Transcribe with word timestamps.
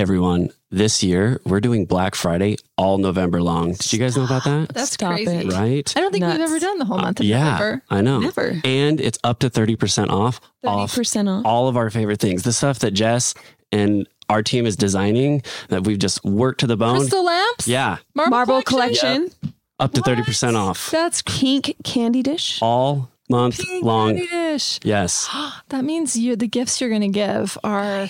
Hey 0.00 0.04
everyone, 0.04 0.48
this 0.70 1.02
year 1.02 1.42
we're 1.44 1.60
doing 1.60 1.84
Black 1.84 2.14
Friday 2.14 2.56
all 2.78 2.96
November 2.96 3.42
long. 3.42 3.72
Did 3.72 3.92
you 3.92 3.98
guys 3.98 4.16
know 4.16 4.24
about 4.24 4.44
that? 4.44 4.70
That's 4.72 4.92
Stop 4.92 5.12
crazy. 5.12 5.30
it. 5.30 5.52
Right? 5.52 5.92
I 5.94 6.00
don't 6.00 6.10
think 6.10 6.24
we've 6.24 6.40
ever 6.40 6.58
done 6.58 6.78
the 6.78 6.86
whole 6.86 6.96
month 6.96 7.20
of 7.20 7.26
yeah, 7.26 7.44
November. 7.44 7.82
I 7.90 8.00
know. 8.00 8.20
Never. 8.20 8.58
And 8.64 8.98
it's 8.98 9.18
up 9.24 9.40
to 9.40 9.50
30% 9.50 10.08
off 10.08 10.40
off 10.64 10.94
30% 10.94 11.28
off. 11.28 11.44
all 11.44 11.68
of 11.68 11.76
our 11.76 11.90
favorite 11.90 12.18
things. 12.18 12.44
The 12.44 12.52
stuff 12.54 12.78
that 12.78 12.92
Jess 12.92 13.34
and 13.72 14.08
our 14.30 14.42
team 14.42 14.64
is 14.64 14.74
designing 14.74 15.42
that 15.68 15.84
we've 15.84 15.98
just 15.98 16.24
worked 16.24 16.60
to 16.60 16.66
the 16.66 16.78
bone. 16.78 16.96
Crystal 16.96 17.22
lamps? 17.22 17.68
Yeah, 17.68 17.98
Marble, 18.14 18.30
Marble 18.30 18.62
collection? 18.62 19.28
collection. 19.28 19.54
up 19.80 19.92
to 19.92 20.00
30% 20.00 20.54
off 20.54 20.90
That's 20.90 21.20
Pink 21.26 21.76
candy 21.84 22.22
dish. 22.22 22.58
all 22.62 23.10
month 23.28 23.58
pink 23.58 23.84
long. 23.84 24.14
candy 24.14 24.28
dish. 24.28 24.80
Yes. 24.82 25.28
That 25.68 25.84
means 25.84 26.16
you 26.16 26.36
the 26.36 26.48
gifts 26.48 26.80
you're 26.80 26.88
going 26.90 27.02
to 27.02 27.08
give 27.08 27.58
are 27.62 28.08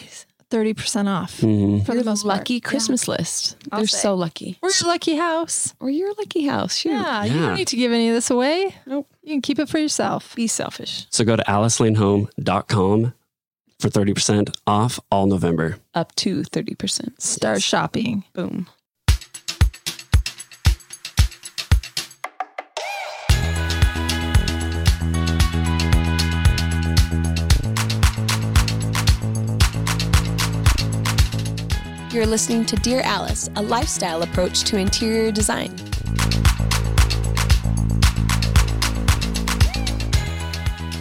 30% 0.50 1.08
off 1.08 1.38
Mhm. 1.40 1.86
for 1.86 1.92
Your 1.94 2.02
the 2.02 2.10
most 2.10 2.24
part. 2.24 2.38
lucky 2.38 2.60
Christmas 2.60 3.06
list. 3.08 3.56
I'll 3.72 3.80
They're 3.80 3.86
say. 3.86 3.98
so 3.98 4.14
lucky. 4.14 4.58
Or 4.62 4.70
your 4.70 4.88
lucky 4.88 5.16
house. 5.16 5.74
Or 5.80 5.88
your 5.90 6.12
lucky 6.18 6.46
house. 6.46 6.76
Shoot. 6.76 6.90
Yeah, 6.90 7.24
you 7.24 7.38
don't 7.40 7.54
need 7.54 7.68
to 7.68 7.76
give 7.76 7.92
any 7.92 8.08
of 8.08 8.14
this 8.14 8.30
away. 8.30 8.74
Nope. 8.86 9.06
You 9.22 9.30
can 9.34 9.42
keep 9.42 9.58
it 9.58 9.68
for 9.68 9.78
yourself. 9.78 10.34
Be 10.34 10.46
selfish. 10.46 11.06
So 11.10 11.24
go 11.24 11.36
to 11.36 11.44
alicelanehome.com 11.46 13.14
for 13.78 13.88
30% 13.88 14.50
off 14.66 15.00
all 15.10 15.26
November. 15.26 15.78
Up 15.94 16.14
to 16.16 16.42
30%. 16.42 17.22
Start 17.22 17.62
shopping. 17.62 18.24
Boom. 18.34 18.66
You're 32.12 32.26
listening 32.26 32.66
to 32.66 32.74
Dear 32.74 33.02
Alice, 33.02 33.48
a 33.54 33.62
lifestyle 33.62 34.24
approach 34.24 34.64
to 34.64 34.76
interior 34.76 35.30
design. 35.30 35.72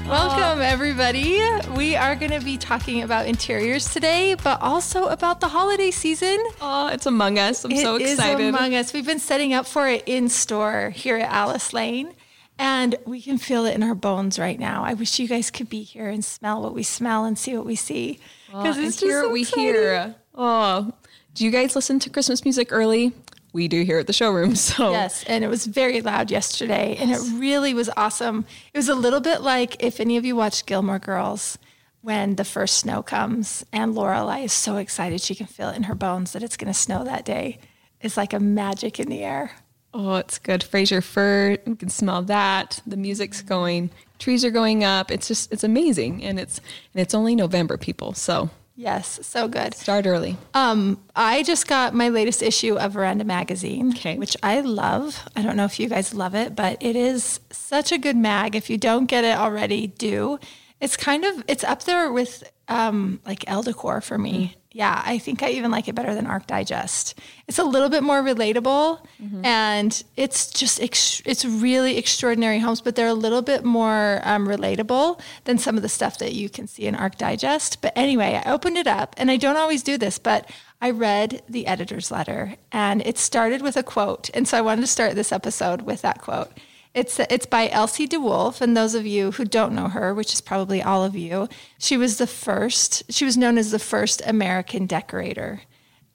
Welcome, 0.07 0.61
everybody. 0.61 1.41
We 1.75 1.95
are 1.95 2.15
going 2.15 2.29
to 2.31 2.41
be 2.41 2.57
talking 2.57 3.01
about 3.01 3.25
interiors 3.25 3.91
today, 3.91 4.35
but 4.35 4.61
also 4.61 5.07
about 5.07 5.39
the 5.39 5.47
holiday 5.47 5.89
season. 5.89 6.37
Oh, 6.61 6.89
it's 6.89 7.07
among 7.07 7.39
us. 7.39 7.65
I'm 7.65 7.71
so 7.71 7.95
excited. 7.95 8.01
It 8.01 8.05
is 8.05 8.19
excited. 8.19 8.49
among 8.49 8.75
us. 8.75 8.93
We've 8.93 9.03
been 9.03 9.17
setting 9.17 9.51
up 9.51 9.65
for 9.65 9.87
it 9.87 10.03
in 10.05 10.29
store 10.29 10.91
here 10.91 11.17
at 11.17 11.31
Alice 11.31 11.73
Lane, 11.73 12.13
and 12.59 12.95
we 13.07 13.19
can 13.19 13.39
feel 13.39 13.65
it 13.65 13.73
in 13.73 13.81
our 13.81 13.95
bones 13.95 14.37
right 14.37 14.59
now. 14.59 14.83
I 14.83 14.93
wish 14.93 15.17
you 15.17 15.27
guys 15.27 15.49
could 15.49 15.69
be 15.69 15.81
here 15.81 16.07
and 16.07 16.23
smell 16.23 16.61
what 16.61 16.75
we 16.75 16.83
smell 16.83 17.25
and 17.25 17.35
see 17.35 17.57
what 17.57 17.65
we 17.65 17.75
see. 17.75 18.19
Oh, 18.53 18.63
and 18.63 18.93
here 18.93 19.27
we 19.27 19.41
hear. 19.41 20.15
Oh, 20.35 20.93
do 21.33 21.45
you 21.45 21.51
guys 21.51 21.75
listen 21.75 21.99
to 21.99 22.09
Christmas 22.09 22.43
music 22.43 22.69
early? 22.71 23.13
We 23.51 23.67
do 23.67 23.83
here 23.83 23.97
at 23.97 24.07
the 24.07 24.13
showroom. 24.13 24.55
So 24.55 24.91
Yes, 24.91 25.23
and 25.25 25.43
it 25.43 25.47
was 25.47 25.65
very 25.65 26.01
loud 26.01 26.29
yesterday, 26.29 26.95
and 26.99 27.11
it 27.11 27.19
really 27.33 27.73
was 27.73 27.89
awesome. 27.97 28.45
It 28.73 28.77
was 28.77 28.89
a 28.89 28.95
little 28.95 29.21
bit 29.21 29.41
like 29.41 29.83
if 29.83 29.99
any 29.99 30.17
of 30.17 30.25
you 30.25 30.35
watched 30.35 30.65
Gilmore 30.65 30.99
Girls 30.99 31.57
when 32.01 32.35
the 32.35 32.45
first 32.45 32.77
snow 32.77 33.01
comes, 33.01 33.65
and 33.73 33.95
Lorelai 33.95 34.45
is 34.45 34.53
so 34.53 34.77
excited 34.77 35.21
she 35.21 35.35
can 35.35 35.47
feel 35.47 35.69
it 35.69 35.75
in 35.75 35.83
her 35.83 35.95
bones 35.95 36.31
that 36.33 36.43
it's 36.43 36.57
going 36.57 36.71
to 36.71 36.77
snow 36.77 37.03
that 37.03 37.25
day. 37.25 37.59
It's 38.01 38.15
like 38.15 38.33
a 38.33 38.39
magic 38.39 38.99
in 38.99 39.09
the 39.09 39.23
air. 39.23 39.51
Oh, 39.93 40.15
it's 40.15 40.37
good. 40.37 40.63
Fraser 40.63 41.01
fir, 41.01 41.57
you 41.65 41.75
can 41.75 41.89
smell 41.89 42.21
that. 42.23 42.81
The 42.85 42.97
music's 42.97 43.39
mm-hmm. 43.39 43.47
going. 43.47 43.89
Trees 44.19 44.45
are 44.45 44.51
going 44.51 44.83
up. 44.83 45.09
It's 45.11 45.27
just 45.27 45.51
it's 45.51 45.63
amazing. 45.63 46.23
And 46.23 46.39
it's 46.39 46.59
and 46.93 47.01
it's 47.01 47.15
only 47.15 47.35
November, 47.35 47.77
people. 47.77 48.13
So 48.13 48.49
Yes, 48.79 49.19
so 49.23 49.49
good. 49.49 49.73
start 49.73 50.05
early. 50.05 50.37
Um, 50.53 51.01
I 51.13 51.43
just 51.43 51.67
got 51.67 51.93
my 51.93 52.07
latest 52.07 52.41
issue 52.41 52.75
of 52.77 52.93
Veranda 52.93 53.25
magazine, 53.25 53.89
Okay. 53.89 54.17
which 54.17 54.37
I 54.41 54.61
love. 54.61 55.27
I 55.35 55.41
don't 55.41 55.57
know 55.57 55.65
if 55.65 55.81
you 55.81 55.89
guys 55.89 56.13
love 56.13 56.33
it, 56.33 56.55
but 56.55 56.77
it 56.81 56.95
is 56.95 57.41
such 57.51 57.91
a 57.91 57.97
good 57.97 58.15
mag. 58.15 58.55
If 58.55 58.69
you 58.69 58.77
don't 58.77 59.05
get 59.07 59.25
it 59.25 59.37
already, 59.37 59.87
do. 59.87 60.39
It's 60.79 60.95
kind 60.95 61.25
of 61.25 61.43
it's 61.49 61.65
up 61.65 61.83
there 61.83 62.09
with 62.13 62.49
um, 62.69 63.19
like 63.25 63.43
Elle 63.49 63.63
Decor 63.63 63.99
for 63.99 64.17
me. 64.17 64.55
Yeah, 64.71 65.01
I 65.03 65.17
think 65.17 65.41
I 65.41 65.49
even 65.49 65.71
like 65.71 65.87
it 65.87 65.95
better 65.95 66.13
than 66.13 66.27
Arc 66.27 66.45
Digest. 66.45 67.19
It's 67.47 67.57
a 67.57 67.63
little 67.63 67.89
bit 67.89 68.03
more 68.03 68.21
relatable, 68.21 68.99
and 69.43 70.03
it's 70.15 70.51
just 70.51 70.79
ex- 70.79 71.23
it's 71.25 71.43
really 71.43 71.97
extraordinary 71.97 72.59
homes, 72.59 72.79
but 72.79 72.95
they're 72.95 73.07
a 73.07 73.15
little 73.15 73.41
bit 73.41 73.65
more 73.65 74.21
um, 74.23 74.47
relatable 74.47 75.19
than 75.45 75.57
some 75.57 75.75
of 75.75 75.81
the 75.81 75.89
stuff 75.89 76.19
that 76.19 76.33
you 76.33 76.49
can 76.49 76.67
see 76.67 76.85
in 76.85 76.93
Arc 76.93 77.17
Digest. 77.17 77.81
But 77.81 77.93
anyway, 77.95 78.39
I 78.45 78.51
opened 78.51 78.77
it 78.77 78.85
up, 78.85 79.15
and 79.17 79.31
I 79.31 79.37
don't 79.37 79.57
always 79.57 79.81
do 79.81 79.97
this, 79.97 80.19
but 80.19 80.47
I 80.79 80.91
read 80.91 81.41
the 81.49 81.65
editor's 81.65 82.11
letter, 82.11 82.55
and 82.71 83.01
it 83.01 83.17
started 83.17 83.63
with 83.63 83.75
a 83.75 83.81
quote, 83.83 84.29
and 84.35 84.47
so 84.47 84.55
I 84.55 84.61
wanted 84.61 84.81
to 84.81 84.87
start 84.87 85.15
this 85.15 85.31
episode 85.31 85.81
with 85.81 86.03
that 86.03 86.21
quote. 86.21 86.51
It's 86.93 87.19
it's 87.19 87.45
by 87.45 87.69
Elsie 87.69 88.07
de 88.07 88.19
Wolfe, 88.19 88.61
and 88.61 88.75
those 88.75 88.95
of 88.95 89.05
you 89.05 89.31
who 89.31 89.45
don't 89.45 89.75
know 89.75 89.89
her, 89.89 90.13
which 90.13 90.33
is 90.33 90.41
probably 90.41 90.81
all 90.81 91.03
of 91.03 91.15
you, 91.15 91.47
she 91.77 91.97
was 91.97 92.17
the 92.17 92.27
first. 92.27 93.03
She 93.11 93.25
was 93.25 93.37
known 93.37 93.57
as 93.57 93.69
the 93.69 93.79
first 93.79 94.21
American 94.25 94.87
decorator, 94.87 95.61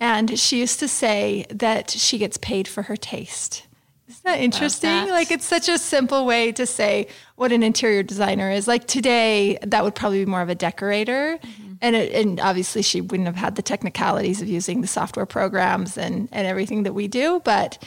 and 0.01 0.37
she 0.39 0.59
used 0.59 0.81
to 0.81 0.89
say 0.89 1.47
that 1.49 1.91
she 1.91 2.19
gets 2.19 2.39
paid 2.39 2.67
for 2.67 2.83
her 2.83 2.97
taste. 2.97 3.67
Isn't 4.09 4.25
that 4.25 4.41
interesting? 4.41 4.91
that. 4.91 5.11
Like 5.11 5.31
it's 5.31 5.47
such 5.47 5.69
a 5.69 5.79
simple 5.79 6.27
way 6.27 6.51
to 6.53 6.67
say 6.67 7.07
what 7.37 7.53
an 7.53 7.63
interior 7.63 8.03
designer 8.03 8.51
is. 8.51 8.67
Like 8.67 8.87
today, 8.87 9.59
that 9.63 9.85
would 9.85 9.95
probably 9.95 10.25
be 10.25 10.31
more 10.31 10.43
of 10.43 10.49
a 10.49 10.55
decorator, 10.57 11.39
mm-hmm. 11.41 11.75
and 11.81 11.95
it, 11.95 12.13
and 12.13 12.41
obviously 12.41 12.83
she 12.83 13.01
wouldn't 13.01 13.27
have 13.27 13.37
had 13.37 13.55
the 13.55 13.63
technicalities 13.63 14.43
of 14.43 14.49
using 14.49 14.81
the 14.81 14.89
software 14.89 15.27
programs 15.27 15.97
and 15.97 16.29
and 16.33 16.47
everything 16.49 16.83
that 16.83 16.95
we 16.95 17.07
do, 17.07 17.41
but. 17.45 17.79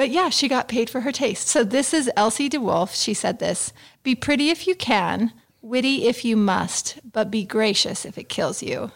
But 0.00 0.08
yeah, 0.08 0.30
she 0.30 0.48
got 0.48 0.66
paid 0.66 0.88
for 0.88 1.02
her 1.02 1.12
taste. 1.12 1.48
So 1.48 1.62
this 1.62 1.92
is 1.92 2.10
Elsie 2.16 2.48
de 2.48 2.58
Wolfe. 2.58 2.94
She 2.94 3.12
said 3.12 3.38
this 3.38 3.74
Be 4.02 4.14
pretty 4.14 4.48
if 4.48 4.66
you 4.66 4.74
can, 4.74 5.30
witty 5.60 6.06
if 6.06 6.24
you 6.24 6.38
must, 6.38 6.98
but 7.04 7.30
be 7.30 7.44
gracious 7.44 8.06
if 8.06 8.16
it 8.16 8.30
kills 8.30 8.62
you. 8.62 8.92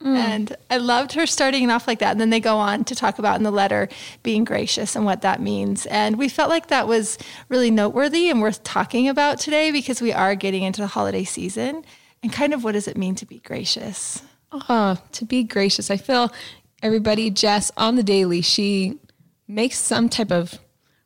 Mm. 0.00 0.14
And 0.14 0.56
I 0.70 0.76
loved 0.76 1.14
her 1.14 1.26
starting 1.26 1.64
it 1.64 1.72
off 1.72 1.88
like 1.88 1.98
that. 1.98 2.12
And 2.12 2.20
then 2.20 2.30
they 2.30 2.38
go 2.38 2.56
on 2.56 2.84
to 2.84 2.94
talk 2.94 3.18
about 3.18 3.34
in 3.34 3.42
the 3.42 3.50
letter 3.50 3.88
being 4.22 4.44
gracious 4.44 4.94
and 4.94 5.04
what 5.04 5.22
that 5.22 5.42
means. 5.42 5.86
And 5.86 6.16
we 6.16 6.28
felt 6.28 6.50
like 6.50 6.68
that 6.68 6.86
was 6.86 7.18
really 7.48 7.72
noteworthy 7.72 8.30
and 8.30 8.40
worth 8.40 8.62
talking 8.62 9.08
about 9.08 9.40
today 9.40 9.72
because 9.72 10.00
we 10.00 10.12
are 10.12 10.36
getting 10.36 10.62
into 10.62 10.82
the 10.82 10.86
holiday 10.86 11.24
season. 11.24 11.84
And 12.22 12.32
kind 12.32 12.54
of 12.54 12.62
what 12.62 12.72
does 12.74 12.86
it 12.86 12.96
mean 12.96 13.16
to 13.16 13.26
be 13.26 13.40
gracious? 13.40 14.22
Oh, 14.52 15.02
to 15.10 15.24
be 15.24 15.42
gracious. 15.42 15.90
I 15.90 15.96
feel 15.96 16.32
everybody, 16.80 17.28
Jess, 17.28 17.72
on 17.76 17.96
the 17.96 18.04
daily, 18.04 18.40
she 18.40 19.00
makes 19.48 19.78
some 19.78 20.08
type 20.08 20.30
of 20.30 20.58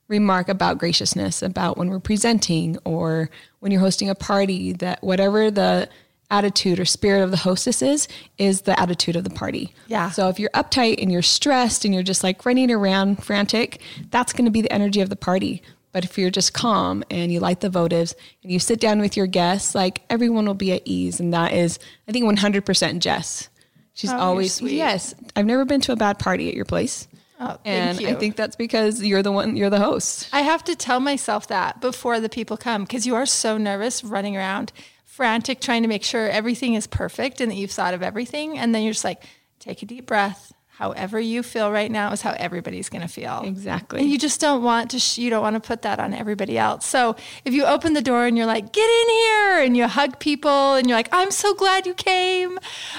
remark 0.08 0.48
about 0.48 0.78
graciousness, 0.78 1.42
about 1.42 1.78
when 1.78 1.88
we're 1.88 2.00
presenting 2.00 2.76
or 2.84 3.30
when 3.60 3.72
you're 3.72 3.80
hosting 3.80 4.10
a 4.10 4.14
party, 4.14 4.72
that 4.74 5.02
whatever 5.02 5.50
the 5.50 5.88
attitude 6.30 6.80
or 6.80 6.84
spirit 6.84 7.22
of 7.22 7.30
the 7.30 7.36
hostess 7.36 7.82
is, 7.82 8.08
is 8.38 8.62
the 8.62 8.78
attitude 8.80 9.16
of 9.16 9.24
the 9.24 9.30
party. 9.30 9.72
Yeah. 9.86 10.10
So 10.10 10.28
if 10.28 10.38
you're 10.40 10.50
uptight 10.50 11.00
and 11.00 11.12
you're 11.12 11.22
stressed 11.22 11.84
and 11.84 11.92
you're 11.94 12.02
just 12.02 12.22
like 12.24 12.44
running 12.44 12.70
around 12.70 13.22
frantic, 13.22 13.80
that's 14.10 14.32
going 14.32 14.46
to 14.46 14.50
be 14.50 14.62
the 14.62 14.72
energy 14.72 15.00
of 15.00 15.08
the 15.10 15.16
party. 15.16 15.62
But 15.92 16.04
if 16.04 16.16
you're 16.16 16.30
just 16.30 16.54
calm 16.54 17.04
and 17.10 17.30
you 17.30 17.38
light 17.38 17.60
the 17.60 17.68
votives 17.68 18.14
and 18.42 18.50
you 18.50 18.58
sit 18.58 18.80
down 18.80 18.98
with 18.98 19.14
your 19.14 19.26
guests, 19.26 19.74
like 19.74 20.02
everyone 20.08 20.46
will 20.46 20.54
be 20.54 20.72
at 20.72 20.82
ease. 20.86 21.20
And 21.20 21.34
that 21.34 21.52
is, 21.52 21.78
I 22.08 22.12
think, 22.12 22.24
100% 22.24 22.98
Jess. 23.00 23.50
She's 23.92 24.10
Oh, 24.10 24.16
always, 24.16 24.54
sweet. 24.54 24.72
yes. 24.72 25.14
I've 25.36 25.44
never 25.44 25.66
been 25.66 25.82
to 25.82 25.92
a 25.92 25.96
bad 25.96 26.18
party 26.18 26.48
at 26.48 26.54
your 26.54 26.64
place. 26.64 27.06
Oh, 27.44 27.58
And 27.64 28.00
you. 28.00 28.08
I 28.08 28.14
think 28.14 28.36
that's 28.36 28.54
because 28.54 29.02
you're 29.02 29.22
the 29.22 29.32
one, 29.32 29.56
you're 29.56 29.70
the 29.70 29.80
host. 29.80 30.28
I 30.32 30.42
have 30.42 30.62
to 30.64 30.76
tell 30.76 31.00
myself 31.00 31.48
that 31.48 31.80
before 31.80 32.20
the 32.20 32.28
people 32.28 32.56
come 32.56 32.84
because 32.84 33.04
you 33.06 33.16
are 33.16 33.26
so 33.26 33.58
nervous 33.58 34.04
running 34.04 34.36
around, 34.36 34.72
frantic, 35.04 35.60
trying 35.60 35.82
to 35.82 35.88
make 35.88 36.04
sure 36.04 36.28
everything 36.28 36.74
is 36.74 36.86
perfect 36.86 37.40
and 37.40 37.50
that 37.50 37.56
you've 37.56 37.72
thought 37.72 37.94
of 37.94 38.02
everything. 38.02 38.58
And 38.58 38.72
then 38.74 38.82
you're 38.82 38.92
just 38.92 39.04
like, 39.04 39.24
take 39.58 39.82
a 39.82 39.86
deep 39.86 40.06
breath. 40.06 40.52
However 40.76 41.20
you 41.20 41.42
feel 41.42 41.70
right 41.70 41.90
now 41.90 42.12
is 42.12 42.22
how 42.22 42.34
everybody's 42.38 42.88
going 42.88 43.02
to 43.02 43.08
feel. 43.08 43.42
Exactly. 43.44 44.00
And 44.00 44.10
you 44.10 44.18
just 44.18 44.40
don't 44.40 44.62
want 44.62 44.90
to, 44.92 44.98
sh- 44.98 45.18
you 45.18 45.28
don't 45.28 45.42
want 45.42 45.54
to 45.54 45.60
put 45.60 45.82
that 45.82 46.00
on 46.00 46.14
everybody 46.14 46.56
else. 46.56 46.86
So 46.86 47.14
if 47.44 47.52
you 47.52 47.64
open 47.66 47.92
the 47.92 48.00
door 48.00 48.24
and 48.24 48.36
you're 48.36 48.46
like, 48.46 48.72
get 48.72 48.88
in 48.88 49.08
here, 49.08 49.42
and 49.62 49.76
you 49.76 49.86
hug 49.86 50.18
people 50.18 50.74
and 50.74 50.88
you're 50.88 50.96
like, 50.96 51.08
I'm 51.12 51.30
so 51.30 51.54
glad 51.54 51.86
you 51.86 51.94
came. 51.94 52.58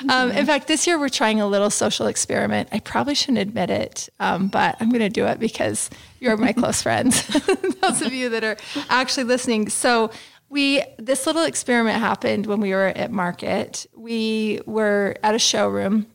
Um, 0.09 0.31
in 0.31 0.45
fact, 0.45 0.67
this 0.67 0.85
year 0.87 0.99
we're 0.99 1.09
trying 1.09 1.41
a 1.41 1.47
little 1.47 1.69
social 1.69 2.07
experiment. 2.07 2.69
I 2.71 2.79
probably 2.79 3.15
shouldn't 3.15 3.39
admit 3.39 3.69
it, 3.69 4.09
um, 4.19 4.47
but 4.47 4.77
I'm 4.79 4.89
going 4.89 5.01
to 5.01 5.09
do 5.09 5.25
it 5.25 5.39
because 5.39 5.89
you're 6.19 6.37
my 6.37 6.53
close 6.53 6.81
friends. 6.81 7.25
Those 7.81 8.01
of 8.01 8.13
you 8.13 8.29
that 8.29 8.43
are 8.43 8.57
actually 8.89 9.25
listening. 9.25 9.69
So, 9.69 10.11
we 10.49 10.83
this 10.99 11.25
little 11.25 11.45
experiment 11.45 11.99
happened 11.99 12.45
when 12.45 12.61
we 12.61 12.73
were 12.73 12.93
at 12.95 13.11
market. 13.11 13.87
We 13.95 14.61
were 14.67 15.15
at 15.23 15.33
a 15.33 15.39
showroom 15.39 16.05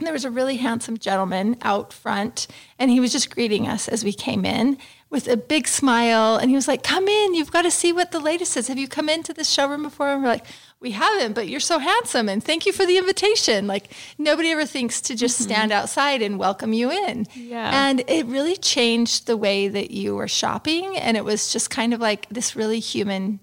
there 0.00 0.12
was 0.12 0.24
a 0.24 0.30
really 0.30 0.56
handsome 0.56 0.98
gentleman 0.98 1.56
out 1.62 1.92
front, 1.92 2.46
and 2.78 2.90
he 2.90 3.00
was 3.00 3.12
just 3.12 3.34
greeting 3.34 3.68
us 3.68 3.88
as 3.88 4.04
we 4.04 4.12
came 4.12 4.44
in 4.44 4.78
with 5.10 5.28
a 5.28 5.36
big 5.36 5.68
smile. 5.68 6.36
And 6.36 6.50
he 6.50 6.56
was 6.56 6.66
like, 6.66 6.82
Come 6.82 7.06
in, 7.06 7.34
you've 7.34 7.52
got 7.52 7.62
to 7.62 7.70
see 7.70 7.92
what 7.92 8.10
the 8.10 8.20
latest 8.20 8.56
is. 8.56 8.68
Have 8.68 8.78
you 8.78 8.88
come 8.88 9.08
into 9.08 9.32
this 9.32 9.48
showroom 9.48 9.82
before? 9.84 10.12
And 10.12 10.22
we're 10.22 10.28
like, 10.28 10.46
we 10.84 10.90
haven't, 10.90 11.32
but 11.32 11.48
you're 11.48 11.60
so 11.60 11.78
handsome 11.78 12.28
and 12.28 12.44
thank 12.44 12.66
you 12.66 12.72
for 12.72 12.84
the 12.84 12.98
invitation. 12.98 13.66
Like 13.66 13.90
nobody 14.18 14.50
ever 14.50 14.66
thinks 14.66 15.00
to 15.02 15.16
just 15.16 15.40
mm-hmm. 15.40 15.50
stand 15.50 15.72
outside 15.72 16.20
and 16.20 16.38
welcome 16.38 16.74
you 16.74 16.90
in. 16.90 17.26
Yeah. 17.34 17.88
And 17.88 18.04
it 18.06 18.26
really 18.26 18.56
changed 18.56 19.26
the 19.26 19.36
way 19.36 19.66
that 19.66 19.92
you 19.92 20.14
were 20.14 20.28
shopping. 20.28 20.98
And 20.98 21.16
it 21.16 21.24
was 21.24 21.50
just 21.50 21.70
kind 21.70 21.94
of 21.94 22.00
like 22.00 22.28
this 22.28 22.54
really 22.54 22.80
human 22.80 23.40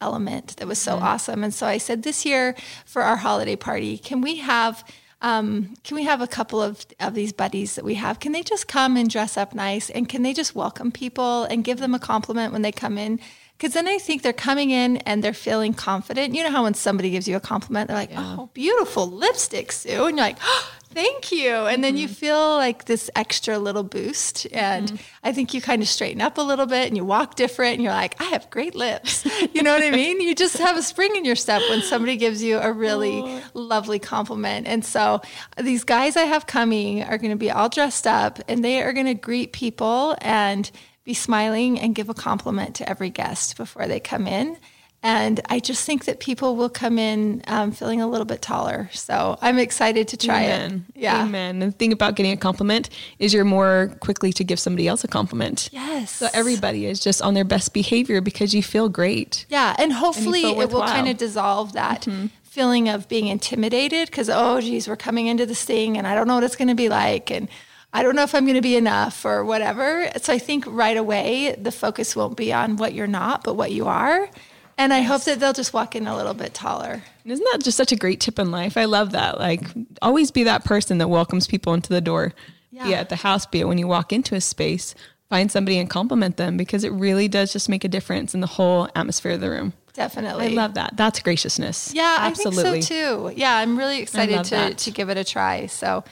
element 0.00 0.56
that 0.58 0.68
was 0.68 0.78
so 0.78 0.94
mm-hmm. 0.94 1.04
awesome. 1.04 1.42
And 1.42 1.52
so 1.52 1.66
I 1.66 1.78
said 1.78 2.04
this 2.04 2.24
year 2.24 2.54
for 2.86 3.02
our 3.02 3.16
holiday 3.16 3.56
party, 3.56 3.98
can 3.98 4.20
we 4.20 4.36
have 4.36 4.84
um, 5.24 5.74
can 5.84 5.94
we 5.94 6.04
have 6.04 6.20
a 6.20 6.26
couple 6.26 6.60
of, 6.60 6.84
of 7.00 7.14
these 7.14 7.32
buddies 7.32 7.76
that 7.76 7.84
we 7.84 7.94
have? 7.94 8.20
Can 8.20 8.32
they 8.32 8.42
just 8.42 8.68
come 8.68 8.94
and 8.94 9.08
dress 9.08 9.38
up 9.38 9.54
nice? 9.54 9.88
And 9.88 10.06
can 10.06 10.22
they 10.22 10.34
just 10.34 10.54
welcome 10.54 10.92
people 10.92 11.44
and 11.44 11.64
give 11.64 11.78
them 11.78 11.94
a 11.94 11.98
compliment 11.98 12.52
when 12.52 12.60
they 12.60 12.70
come 12.70 12.98
in? 12.98 13.18
Because 13.56 13.72
then 13.72 13.88
I 13.88 13.96
think 13.96 14.20
they're 14.20 14.34
coming 14.34 14.70
in 14.70 14.98
and 14.98 15.24
they're 15.24 15.32
feeling 15.32 15.72
confident. 15.72 16.34
You 16.34 16.42
know 16.42 16.50
how 16.50 16.64
when 16.64 16.74
somebody 16.74 17.08
gives 17.08 17.26
you 17.26 17.36
a 17.36 17.40
compliment, 17.40 17.88
they're 17.88 17.96
like, 17.96 18.10
oh, 18.14 18.50
beautiful 18.52 19.10
lipstick, 19.10 19.72
Sue. 19.72 20.04
And 20.04 20.18
you're 20.18 20.26
like, 20.26 20.36
oh, 20.42 20.72
thank 20.94 21.32
you. 21.32 21.50
And 21.50 21.82
then 21.82 21.96
you 21.96 22.06
mm-hmm. 22.06 22.14
feel 22.14 22.54
like 22.56 22.84
this 22.86 23.10
extra 23.14 23.58
little 23.58 23.82
boost. 23.82 24.46
And 24.52 24.88
mm-hmm. 24.88 24.96
I 25.22 25.32
think 25.32 25.52
you 25.52 25.60
kind 25.60 25.82
of 25.82 25.88
straighten 25.88 26.20
up 26.20 26.38
a 26.38 26.42
little 26.42 26.66
bit 26.66 26.86
and 26.86 26.96
you 26.96 27.04
walk 27.04 27.34
different 27.34 27.74
and 27.74 27.82
you're 27.82 27.92
like, 27.92 28.20
I 28.20 28.24
have 28.24 28.48
great 28.50 28.74
lips. 28.74 29.26
You 29.52 29.62
know 29.62 29.74
what 29.74 29.82
I 29.82 29.90
mean? 29.90 30.20
You 30.20 30.34
just 30.34 30.58
have 30.58 30.76
a 30.76 30.82
spring 30.82 31.14
in 31.16 31.24
your 31.24 31.36
step 31.36 31.62
when 31.68 31.82
somebody 31.82 32.16
gives 32.16 32.42
you 32.42 32.58
a 32.58 32.72
really 32.72 33.20
oh. 33.22 33.42
lovely 33.54 33.98
compliment. 33.98 34.66
And 34.66 34.84
so 34.84 35.20
these 35.60 35.84
guys 35.84 36.16
I 36.16 36.22
have 36.22 36.46
coming 36.46 37.02
are 37.02 37.18
going 37.18 37.30
to 37.30 37.36
be 37.36 37.50
all 37.50 37.68
dressed 37.68 38.06
up 38.06 38.40
and 38.48 38.64
they 38.64 38.82
are 38.82 38.92
going 38.92 39.06
to 39.06 39.14
greet 39.14 39.52
people 39.52 40.16
and 40.20 40.70
be 41.04 41.14
smiling 41.14 41.78
and 41.78 41.94
give 41.94 42.08
a 42.08 42.14
compliment 42.14 42.76
to 42.76 42.88
every 42.88 43.10
guest 43.10 43.56
before 43.56 43.86
they 43.86 44.00
come 44.00 44.26
in. 44.26 44.56
And 45.04 45.42
I 45.50 45.60
just 45.60 45.84
think 45.84 46.06
that 46.06 46.18
people 46.18 46.56
will 46.56 46.70
come 46.70 46.98
in 46.98 47.42
um, 47.46 47.72
feeling 47.72 48.00
a 48.00 48.06
little 48.06 48.24
bit 48.24 48.40
taller. 48.40 48.88
So 48.94 49.38
I'm 49.42 49.58
excited 49.58 50.08
to 50.08 50.16
try 50.16 50.44
Amen. 50.44 50.86
it. 50.96 51.02
Yeah. 51.02 51.22
Amen. 51.22 51.60
And 51.60 51.70
the 51.70 51.76
thing 51.76 51.92
about 51.92 52.16
getting 52.16 52.32
a 52.32 52.38
compliment 52.38 52.88
is 53.18 53.34
you're 53.34 53.44
more 53.44 53.94
quickly 54.00 54.32
to 54.32 54.42
give 54.42 54.58
somebody 54.58 54.88
else 54.88 55.04
a 55.04 55.08
compliment. 55.08 55.68
Yes. 55.72 56.10
So 56.10 56.28
everybody 56.32 56.86
is 56.86 57.00
just 57.00 57.20
on 57.20 57.34
their 57.34 57.44
best 57.44 57.74
behavior 57.74 58.22
because 58.22 58.54
you 58.54 58.62
feel 58.62 58.88
great. 58.88 59.44
Yeah, 59.50 59.76
and 59.78 59.92
hopefully 59.92 60.40
feel 60.40 60.62
it 60.62 60.70
will 60.70 60.80
kind 60.80 61.06
of 61.06 61.18
dissolve 61.18 61.74
that 61.74 62.08
feeling 62.42 62.88
of 62.88 63.06
being 63.06 63.26
intimidated 63.26 64.08
because 64.08 64.30
oh 64.30 64.60
geez, 64.60 64.88
we're 64.88 64.96
coming 64.96 65.26
into 65.26 65.44
this 65.44 65.64
thing 65.64 65.98
and 65.98 66.06
I 66.06 66.14
don't 66.14 66.26
know 66.26 66.36
what 66.36 66.44
it's 66.44 66.56
going 66.56 66.68
to 66.68 66.74
be 66.74 66.88
like 66.88 67.30
and 67.30 67.48
I 67.92 68.02
don't 68.02 68.16
know 68.16 68.22
if 68.22 68.34
I'm 68.34 68.44
going 68.44 68.54
to 68.54 68.62
be 68.62 68.76
enough 68.76 69.24
or 69.24 69.44
whatever. 69.44 70.10
So 70.22 70.32
I 70.32 70.38
think 70.38 70.64
right 70.66 70.96
away 70.96 71.54
the 71.58 71.70
focus 71.70 72.16
won't 72.16 72.36
be 72.36 72.54
on 72.54 72.76
what 72.76 72.94
you're 72.94 73.06
not, 73.06 73.44
but 73.44 73.54
what 73.54 73.70
you 73.70 73.86
are. 73.86 74.30
And 74.76 74.92
I 74.92 75.02
hope 75.02 75.22
that 75.24 75.38
they'll 75.40 75.52
just 75.52 75.72
walk 75.72 75.94
in 75.94 76.06
a 76.06 76.16
little 76.16 76.34
bit 76.34 76.52
taller. 76.54 77.02
Isn't 77.24 77.46
that 77.52 77.62
just 77.62 77.76
such 77.76 77.92
a 77.92 77.96
great 77.96 78.20
tip 78.20 78.38
in 78.38 78.50
life? 78.50 78.76
I 78.76 78.86
love 78.86 79.12
that. 79.12 79.38
Like, 79.38 79.62
always 80.02 80.30
be 80.30 80.44
that 80.44 80.64
person 80.64 80.98
that 80.98 81.08
welcomes 81.08 81.46
people 81.46 81.74
into 81.74 81.90
the 81.90 82.00
door. 82.00 82.32
Be 82.72 82.78
it 82.80 82.86
Yeah. 82.88 82.96
at 83.00 83.08
the 83.08 83.16
house, 83.16 83.46
be 83.46 83.60
it 83.60 83.68
when 83.68 83.78
you 83.78 83.86
walk 83.86 84.12
into 84.12 84.34
a 84.34 84.40
space, 84.40 84.96
find 85.30 85.50
somebody 85.50 85.78
and 85.78 85.88
compliment 85.88 86.36
them 86.38 86.56
because 86.56 86.82
it 86.82 86.90
really 86.92 87.28
does 87.28 87.52
just 87.52 87.68
make 87.68 87.84
a 87.84 87.88
difference 87.88 88.34
in 88.34 88.40
the 88.40 88.46
whole 88.48 88.88
atmosphere 88.96 89.32
of 89.32 89.40
the 89.40 89.48
room. 89.50 89.74
Definitely. 89.92 90.46
I 90.46 90.48
love 90.48 90.74
that. 90.74 90.96
That's 90.96 91.20
graciousness. 91.20 91.92
Yeah, 91.94 92.16
absolutely. 92.18 92.64
I 92.64 92.72
think 92.72 92.82
so 92.84 93.28
too. 93.30 93.32
Yeah, 93.36 93.56
I'm 93.56 93.78
really 93.78 94.00
excited 94.00 94.42
to 94.44 94.50
that. 94.50 94.78
to 94.78 94.90
give 94.90 95.08
it 95.08 95.16
a 95.16 95.22
try. 95.22 95.66
So 95.66 96.02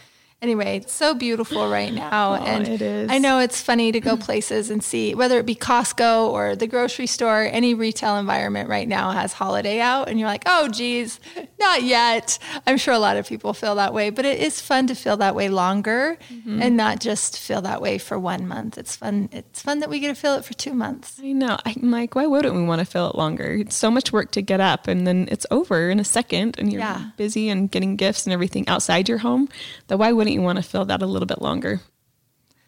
anyway, 0.43 0.77
it's 0.79 0.93
so 0.93 1.15
beautiful 1.15 1.69
right 1.71 1.93
now. 1.95 2.35
and 2.35 2.69
it 2.69 2.83
is. 2.83 3.11
I 3.11 3.19
know 3.19 3.39
it's 3.39 3.63
funny 3.63 3.93
to 3.93 4.01
go 4.01 4.17
places 4.29 4.69
and 4.71 4.83
see 4.83 5.15
whether 5.15 5.39
it 5.39 5.47
be 5.47 5.55
Costco 5.55 6.29
or 6.29 6.57
the 6.57 6.67
grocery 6.67 7.07
store, 7.07 7.43
any 7.51 7.73
retail 7.75 8.17
environment 8.19 8.69
right 8.69 8.87
now 8.89 9.13
has 9.13 9.33
holiday 9.33 9.81
out 9.81 10.09
and 10.09 10.19
you're 10.19 10.29
like, 10.29 10.43
"Oh 10.47 10.69
geez, 10.69 11.21
not 11.59 11.83
yet." 11.83 12.39
I'm 12.67 12.77
sure 12.77 12.93
a 12.93 12.99
lot 12.99 13.17
of 13.17 13.27
people 13.29 13.55
feel 13.55 13.77
that 13.77 13.95
way, 13.95 14.11
but 14.11 14.25
it 14.27 14.41
is 14.41 14.61
fun 14.61 14.87
to 14.89 14.95
feel 14.95 15.17
that 15.19 15.35
way 15.35 15.49
longer 15.49 16.19
Mm-hmm. 16.33 16.61
and 16.63 16.77
not 16.77 16.99
just 17.01 17.39
feel 17.39 17.63
that 17.63 17.81
way 17.81 17.97
for 17.99 18.19
1 18.19 18.49
month. 18.49 18.77
It's 18.77 18.97
fun 18.97 19.29
it's 19.33 19.63
fun 19.63 19.79
that 19.81 19.89
we 19.91 20.01
get 20.01 20.09
to 20.09 20.15
feel 20.15 20.35
it 20.35 20.45
for 20.45 20.55
2 20.55 20.75
months. 20.75 21.21
I 21.23 21.33
know. 21.33 21.57
I'm 21.65 21.91
like, 21.91 22.15
why 22.15 22.27
wouldn't 22.27 22.55
we 22.55 22.65
want 22.65 22.81
to 22.81 22.85
feel 22.85 23.09
it 23.11 23.15
longer? 23.17 23.53
It's 23.61 23.77
so 23.77 23.91
much 23.91 24.13
work 24.13 24.33
to 24.33 24.43
get 24.43 24.61
up 24.61 24.89
and 24.89 25.07
then 25.07 25.29
it's 25.31 25.47
over 25.51 25.91
in 25.91 26.01
a 26.01 26.05
second 26.05 26.57
and 26.59 26.73
you're 26.73 26.81
Yeah. 26.81 27.11
busy 27.17 27.49
and 27.49 27.71
getting 27.71 27.97
gifts 27.97 28.27
and 28.27 28.33
everything 28.33 28.67
outside 28.69 29.09
your 29.09 29.19
home. 29.19 29.49
That 29.89 29.99
why 29.99 30.11
wouldn't 30.13 30.32
you 30.33 30.43
want 30.43 30.57
to 30.57 30.63
fill 30.63 30.85
that 30.87 31.03
a 31.03 31.07
little 31.07 31.27
bit 31.27 31.41
longer? 31.43 31.81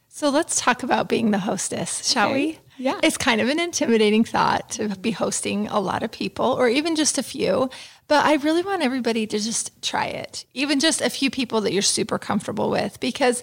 So 0.08 0.30
let's 0.30 0.60
talk 0.60 0.82
about 0.82 1.08
being 1.08 1.32
the 1.32 1.38
hostess, 1.38 2.08
shall 2.10 2.28
Okay. 2.28 2.34
we? 2.46 2.58
Yeah. 2.76 2.98
It's 3.02 3.16
kind 3.16 3.40
of 3.40 3.48
an 3.48 3.58
intimidating 3.60 4.24
thought 4.24 4.70
to 4.70 4.88
be 4.96 5.10
hosting 5.12 5.68
a 5.68 5.78
lot 5.80 6.02
of 6.02 6.10
people 6.10 6.46
or 6.46 6.68
even 6.68 6.96
just 6.96 7.18
a 7.18 7.22
few, 7.22 7.70
but 8.08 8.24
I 8.24 8.34
really 8.34 8.62
want 8.62 8.82
everybody 8.82 9.26
to 9.28 9.38
just 9.38 9.80
try 9.82 10.06
it. 10.06 10.44
Even 10.54 10.80
just 10.80 11.00
a 11.00 11.10
few 11.10 11.30
people 11.30 11.60
that 11.62 11.72
you're 11.72 11.82
super 11.82 12.18
comfortable 12.18 12.70
with 12.70 12.98
because 13.00 13.42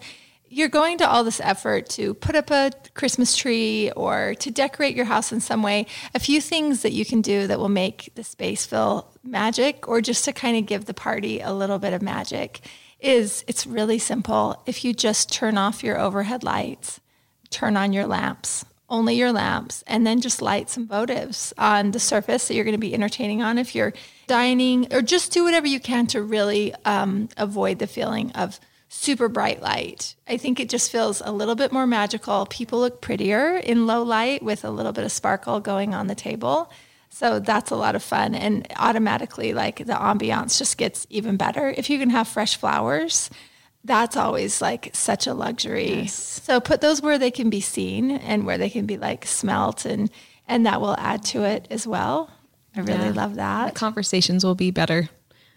you're 0.53 0.67
going 0.67 0.97
to 0.97 1.09
all 1.09 1.23
this 1.23 1.39
effort 1.39 1.87
to 1.91 2.13
put 2.15 2.35
up 2.35 2.51
a 2.51 2.71
Christmas 2.93 3.37
tree 3.37 3.89
or 3.95 4.35
to 4.39 4.51
decorate 4.51 4.97
your 4.97 5.05
house 5.05 5.31
in 5.31 5.39
some 5.39 5.63
way. 5.63 5.85
A 6.13 6.19
few 6.19 6.41
things 6.41 6.81
that 6.81 6.91
you 6.91 7.05
can 7.05 7.21
do 7.21 7.47
that 7.47 7.57
will 7.57 7.69
make 7.69 8.11
the 8.15 8.23
space 8.25 8.65
feel 8.65 9.13
magic 9.23 9.87
or 9.87 10.01
just 10.01 10.25
to 10.25 10.33
kind 10.33 10.57
of 10.57 10.65
give 10.65 10.85
the 10.85 10.93
party 10.93 11.39
a 11.39 11.53
little 11.53 11.79
bit 11.79 11.93
of 11.93 12.01
magic 12.01 12.59
is 13.01 13.43
it's 13.47 13.67
really 13.67 13.99
simple. 13.99 14.61
If 14.65 14.85
you 14.85 14.93
just 14.93 15.31
turn 15.31 15.57
off 15.57 15.83
your 15.83 15.99
overhead 15.99 16.43
lights, 16.43 16.99
turn 17.49 17.75
on 17.75 17.93
your 17.93 18.07
lamps, 18.07 18.63
only 18.89 19.15
your 19.15 19.31
lamps, 19.31 19.83
and 19.87 20.05
then 20.05 20.21
just 20.21 20.41
light 20.41 20.69
some 20.69 20.87
votives 20.87 21.53
on 21.57 21.91
the 21.91 21.99
surface 21.99 22.47
that 22.47 22.55
you're 22.55 22.63
going 22.65 22.73
to 22.73 22.77
be 22.77 22.93
entertaining 22.93 23.41
on 23.41 23.57
if 23.57 23.73
you're 23.73 23.93
dining, 24.27 24.93
or 24.93 25.01
just 25.01 25.31
do 25.31 25.43
whatever 25.43 25.67
you 25.67 25.79
can 25.79 26.07
to 26.07 26.21
really 26.21 26.73
um, 26.85 27.29
avoid 27.37 27.79
the 27.79 27.87
feeling 27.87 28.31
of 28.33 28.59
super 28.89 29.29
bright 29.29 29.61
light. 29.61 30.15
I 30.27 30.35
think 30.35 30.59
it 30.59 30.69
just 30.69 30.91
feels 30.91 31.21
a 31.23 31.31
little 31.31 31.55
bit 31.55 31.71
more 31.71 31.87
magical. 31.87 32.45
People 32.47 32.79
look 32.79 32.99
prettier 32.99 33.55
in 33.55 33.87
low 33.87 34.03
light 34.03 34.43
with 34.43 34.65
a 34.65 34.69
little 34.69 34.91
bit 34.91 35.05
of 35.05 35.11
sparkle 35.13 35.61
going 35.61 35.93
on 35.93 36.07
the 36.07 36.15
table. 36.15 36.69
So 37.13 37.39
that's 37.39 37.71
a 37.71 37.75
lot 37.75 37.93
of 37.95 38.01
fun. 38.01 38.33
And 38.33 38.65
automatically, 38.77 39.53
like 39.53 39.77
the 39.77 39.93
ambiance 39.93 40.57
just 40.57 40.77
gets 40.77 41.05
even 41.09 41.35
better. 41.37 41.69
If 41.69 41.89
you 41.89 41.99
can 41.99 42.09
have 42.09 42.27
fresh 42.27 42.55
flowers, 42.55 43.29
that's 43.83 44.15
always 44.15 44.61
like 44.61 44.89
such 44.93 45.27
a 45.27 45.33
luxury. 45.33 46.07
So 46.07 46.59
put 46.61 46.81
those 46.81 47.01
where 47.01 47.19
they 47.19 47.29
can 47.29 47.49
be 47.49 47.61
seen 47.61 48.11
and 48.11 48.45
where 48.45 48.57
they 48.57 48.69
can 48.69 48.85
be 48.85 48.97
like 48.97 49.25
smelt 49.25 49.85
and 49.85 50.09
and 50.47 50.65
that 50.65 50.81
will 50.81 50.95
add 50.97 51.23
to 51.25 51.43
it 51.43 51.67
as 51.69 51.85
well. 51.85 52.29
I 52.75 52.79
really 52.79 53.07
Yeah. 53.07 53.11
love 53.13 53.35
that. 53.35 53.75
Conversations 53.75 54.43
will 54.43 54.55
be 54.55 54.71
better. 54.71 55.09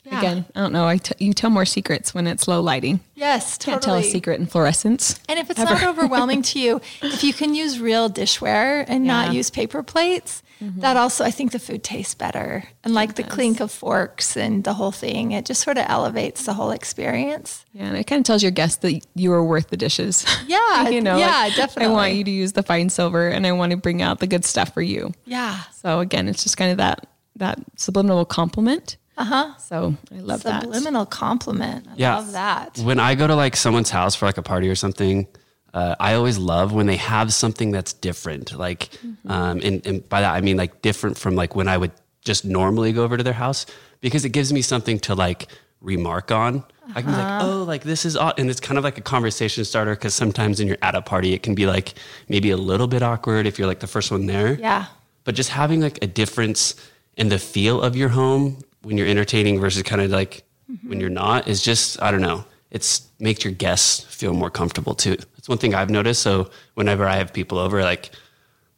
Yeah. 0.04 0.18
Again, 0.18 0.44
I 0.54 0.60
don't 0.60 0.72
know. 0.72 0.86
I 0.86 0.98
t- 0.98 1.24
you 1.24 1.32
tell 1.32 1.48
more 1.48 1.64
secrets 1.64 2.14
when 2.14 2.26
it's 2.26 2.46
low 2.46 2.60
lighting. 2.60 3.00
Yes, 3.14 3.56
totally. 3.56 3.72
Can't 3.72 3.82
tell 3.82 3.94
a 3.96 4.02
secret 4.02 4.38
in 4.38 4.46
fluorescence. 4.46 5.18
And 5.30 5.38
if 5.38 5.50
it's 5.50 5.58
not 5.58 5.82
overwhelming 5.82 6.42
to 6.42 6.60
you, 6.60 6.80
if 7.02 7.24
you 7.24 7.32
can 7.32 7.54
use 7.54 7.80
real 7.80 8.10
dishware 8.10 8.84
and 8.86 9.04
not 9.04 9.32
use 9.32 9.48
paper 9.48 9.82
plates, 9.82 10.42
mm-hmm. 10.60 10.80
that 10.80 10.98
also 10.98 11.24
I 11.24 11.30
think 11.30 11.52
the 11.52 11.58
food 11.58 11.82
tastes 11.82 12.14
better. 12.14 12.64
And 12.82 12.92
like 12.92 13.14
the 13.14 13.22
clink 13.22 13.60
of 13.60 13.70
forks 13.70 14.36
and 14.36 14.62
the 14.62 14.74
whole 14.74 14.92
thing, 14.92 15.32
it 15.32 15.46
just 15.46 15.62
sort 15.62 15.78
of 15.78 15.86
elevates 15.88 16.44
the 16.44 16.52
whole 16.52 16.70
experience. 16.70 17.64
Yeah, 17.72 17.86
and 17.86 17.96
it 17.96 18.04
kind 18.04 18.20
of 18.20 18.26
tells 18.26 18.42
your 18.42 18.52
guests 18.52 18.78
that 18.78 19.06
you 19.14 19.32
are 19.32 19.44
worth 19.44 19.70
the 19.70 19.76
dishes. 19.76 20.24
Yeah, 20.46 20.88
you 20.90 21.00
know, 21.00 21.16
yeah, 21.16 21.44
like, 21.44 21.54
definitely. 21.54 21.90
I 21.90 21.94
want 21.94 22.14
you 22.14 22.24
to 22.24 22.30
use 22.30 22.52
the 22.52 22.62
fine 22.62 22.90
silver, 22.90 23.28
and 23.28 23.46
I 23.46 23.52
want 23.52 23.70
to 23.70 23.78
bring 23.78 24.02
out 24.02 24.20
the 24.20 24.26
good 24.26 24.44
stuff 24.44 24.74
for 24.74 24.82
you. 24.82 25.12
Yeah. 25.24 25.62
So 25.72 26.00
again, 26.00 26.28
it's 26.28 26.42
just 26.42 26.56
kind 26.58 26.70
of 26.70 26.76
that 26.76 27.06
that 27.36 27.58
subliminal 27.76 28.24
compliment. 28.24 28.98
Uh 29.16 29.24
huh. 29.24 29.56
So 29.58 29.94
I 30.12 30.18
love 30.20 30.42
that. 30.42 30.62
Subliminal 30.62 31.06
compliment. 31.06 31.86
I 31.88 31.92
Yeah. 31.96 32.16
love 32.16 32.32
that. 32.32 32.78
When 32.78 32.98
I 32.98 33.14
go 33.14 33.26
to 33.26 33.34
like 33.36 33.56
someone's 33.56 33.90
house 33.90 34.14
for 34.14 34.26
like 34.26 34.38
a 34.38 34.42
party 34.42 34.68
or 34.68 34.74
something, 34.74 35.26
uh, 35.72 35.94
I 36.00 36.14
always 36.14 36.38
love 36.38 36.72
when 36.72 36.86
they 36.86 36.96
have 36.96 37.32
something 37.32 37.70
that's 37.70 37.92
different. 37.92 38.56
Like, 38.56 38.88
um, 39.28 39.60
and, 39.62 39.84
and 39.86 40.08
by 40.08 40.20
that 40.20 40.32
I 40.34 40.40
mean 40.40 40.56
like 40.56 40.82
different 40.82 41.16
from 41.18 41.36
like 41.36 41.54
when 41.56 41.68
I 41.68 41.76
would 41.76 41.92
just 42.24 42.44
normally 42.44 42.92
go 42.92 43.04
over 43.04 43.16
to 43.16 43.22
their 43.22 43.32
house 43.34 43.66
because 44.00 44.24
it 44.24 44.30
gives 44.30 44.52
me 44.52 44.62
something 44.62 44.98
to 45.00 45.14
like 45.14 45.48
remark 45.80 46.30
on. 46.32 46.64
I 46.94 47.00
can 47.02 47.10
be 47.12 47.16
like, 47.16 47.42
oh, 47.42 47.64
like 47.66 47.82
this 47.82 48.04
is, 48.04 48.16
aw-. 48.16 48.34
and 48.36 48.50
it's 48.50 48.60
kind 48.60 48.78
of 48.78 48.84
like 48.84 48.98
a 48.98 49.00
conversation 49.00 49.64
starter 49.64 49.94
because 49.94 50.14
sometimes 50.14 50.58
when 50.58 50.68
you're 50.68 50.76
at 50.82 50.94
a 50.94 51.00
party, 51.02 51.32
it 51.32 51.42
can 51.42 51.54
be 51.54 51.66
like 51.66 51.94
maybe 52.28 52.50
a 52.50 52.56
little 52.56 52.86
bit 52.86 53.02
awkward 53.02 53.46
if 53.46 53.58
you're 53.58 53.66
like 53.68 53.80
the 53.80 53.86
first 53.86 54.10
one 54.10 54.26
there 54.26 54.54
Yeah. 54.60 54.86
but 55.24 55.34
just 55.34 55.50
having 55.50 55.80
like 55.80 55.98
a 56.02 56.06
difference 56.06 56.74
in 57.16 57.28
the 57.30 57.38
feel 57.38 57.80
of 57.80 57.96
your 57.96 58.10
home 58.10 58.58
when 58.84 58.98
you're 58.98 59.06
entertaining 59.06 59.60
versus 59.60 59.82
kind 59.82 60.00
of 60.00 60.10
like 60.10 60.44
when 60.86 61.00
you're 61.00 61.10
not 61.10 61.48
is 61.48 61.62
just 61.62 62.00
I 62.02 62.10
don't 62.10 62.20
know. 62.20 62.44
It's 62.70 63.08
makes 63.18 63.44
your 63.44 63.52
guests 63.52 64.04
feel 64.04 64.34
more 64.34 64.50
comfortable 64.50 64.94
too. 64.94 65.16
That's 65.16 65.48
one 65.48 65.58
thing 65.58 65.74
I've 65.74 65.90
noticed. 65.90 66.22
So 66.22 66.50
whenever 66.74 67.06
I 67.06 67.16
have 67.16 67.32
people 67.32 67.58
over, 67.58 67.82
like 67.82 68.10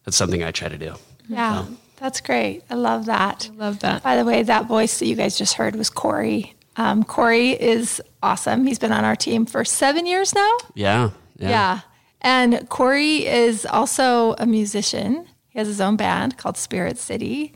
that's 0.05 0.17
something 0.17 0.43
I 0.43 0.51
try 0.51 0.69
to 0.69 0.79
do. 0.79 0.95
Yeah. 1.29 1.67
That's 1.97 2.21
great. 2.21 2.63
I 2.69 2.75
love 2.75 3.07
that. 3.07 3.49
Love 3.57 3.79
that. 3.81 4.03
By 4.03 4.17
the 4.17 4.25
way, 4.25 4.43
that 4.43 4.67
voice 4.67 4.99
that 4.99 5.07
you 5.07 5.17
guys 5.17 5.39
just 5.39 5.55
heard 5.55 5.75
was 5.77 5.89
Corey. 5.89 6.55
Um, 6.77 7.05
Corey 7.05 7.51
is 7.51 8.03
awesome. 8.23 8.67
He's 8.67 8.79
been 8.79 8.93
on 8.93 9.05
our 9.05 9.17
team 9.17 9.47
for 9.47 9.65
seven 9.65 10.05
years 10.05 10.35
now. 10.35 10.57
Yeah. 10.75 11.11
Yeah. 11.39 11.49
Yeah. 11.49 11.81
And 12.21 12.69
Corey 12.69 13.27
is 13.27 13.65
also 13.65 14.35
a 14.39 14.47
musician. 14.47 15.27
He 15.49 15.59
has 15.59 15.69
his 15.69 15.81
own 15.81 15.97
band 15.97 16.37
called 16.37 16.59
Spirit 16.59 16.99
City. 16.99 17.55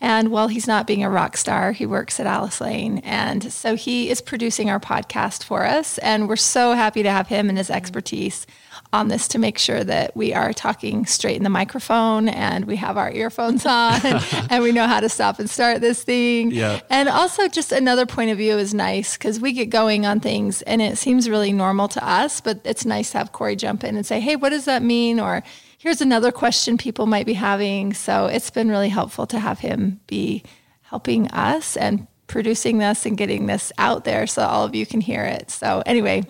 And 0.00 0.30
while 0.30 0.48
he's 0.48 0.66
not 0.66 0.86
being 0.86 1.04
a 1.04 1.10
rock 1.10 1.36
star, 1.36 1.72
he 1.72 1.84
works 1.84 2.18
at 2.18 2.26
Alice 2.26 2.60
Lane. 2.60 2.98
And 2.98 3.52
so 3.52 3.76
he 3.76 4.08
is 4.08 4.22
producing 4.22 4.70
our 4.70 4.80
podcast 4.80 5.44
for 5.44 5.66
us. 5.66 5.98
And 5.98 6.28
we're 6.28 6.36
so 6.36 6.72
happy 6.72 7.02
to 7.02 7.10
have 7.10 7.28
him 7.28 7.48
and 7.48 7.58
his 7.58 7.68
expertise 7.70 8.46
on 8.92 9.08
this 9.08 9.28
to 9.28 9.38
make 9.38 9.58
sure 9.58 9.84
that 9.84 10.16
we 10.16 10.32
are 10.34 10.52
talking 10.52 11.06
straight 11.06 11.36
in 11.36 11.44
the 11.44 11.50
microphone 11.50 12.28
and 12.28 12.64
we 12.64 12.76
have 12.76 12.96
our 12.96 13.12
earphones 13.12 13.64
on 13.64 14.00
and 14.50 14.62
we 14.62 14.72
know 14.72 14.86
how 14.86 15.00
to 15.00 15.08
stop 15.08 15.38
and 15.38 15.48
start 15.48 15.80
this 15.80 16.02
thing. 16.02 16.50
Yeah. 16.50 16.80
And 16.90 17.08
also, 17.08 17.46
just 17.48 17.70
another 17.70 18.06
point 18.06 18.30
of 18.30 18.38
view 18.38 18.58
is 18.58 18.74
nice 18.74 19.16
because 19.16 19.38
we 19.38 19.52
get 19.52 19.70
going 19.70 20.06
on 20.06 20.20
things 20.20 20.62
and 20.62 20.82
it 20.82 20.98
seems 20.98 21.28
really 21.28 21.52
normal 21.52 21.88
to 21.88 22.04
us, 22.06 22.40
but 22.40 22.60
it's 22.64 22.84
nice 22.84 23.12
to 23.12 23.18
have 23.18 23.32
Corey 23.32 23.54
jump 23.54 23.84
in 23.84 23.96
and 23.96 24.04
say, 24.04 24.18
hey, 24.18 24.34
what 24.34 24.50
does 24.50 24.64
that 24.64 24.82
mean? 24.82 25.20
Or 25.20 25.42
here's 25.80 26.02
another 26.02 26.30
question 26.30 26.76
people 26.76 27.06
might 27.06 27.24
be 27.24 27.32
having. 27.32 27.94
So 27.94 28.26
it's 28.26 28.50
been 28.50 28.68
really 28.68 28.90
helpful 28.90 29.26
to 29.28 29.38
have 29.38 29.60
him 29.60 29.98
be 30.06 30.42
helping 30.82 31.28
us 31.28 31.74
and 31.74 32.06
producing 32.26 32.76
this 32.76 33.06
and 33.06 33.16
getting 33.16 33.46
this 33.46 33.72
out 33.78 34.04
there 34.04 34.26
so 34.26 34.42
all 34.42 34.66
of 34.66 34.74
you 34.74 34.84
can 34.84 35.00
hear 35.00 35.24
it. 35.24 35.50
So, 35.50 35.82
anyway. 35.86 36.22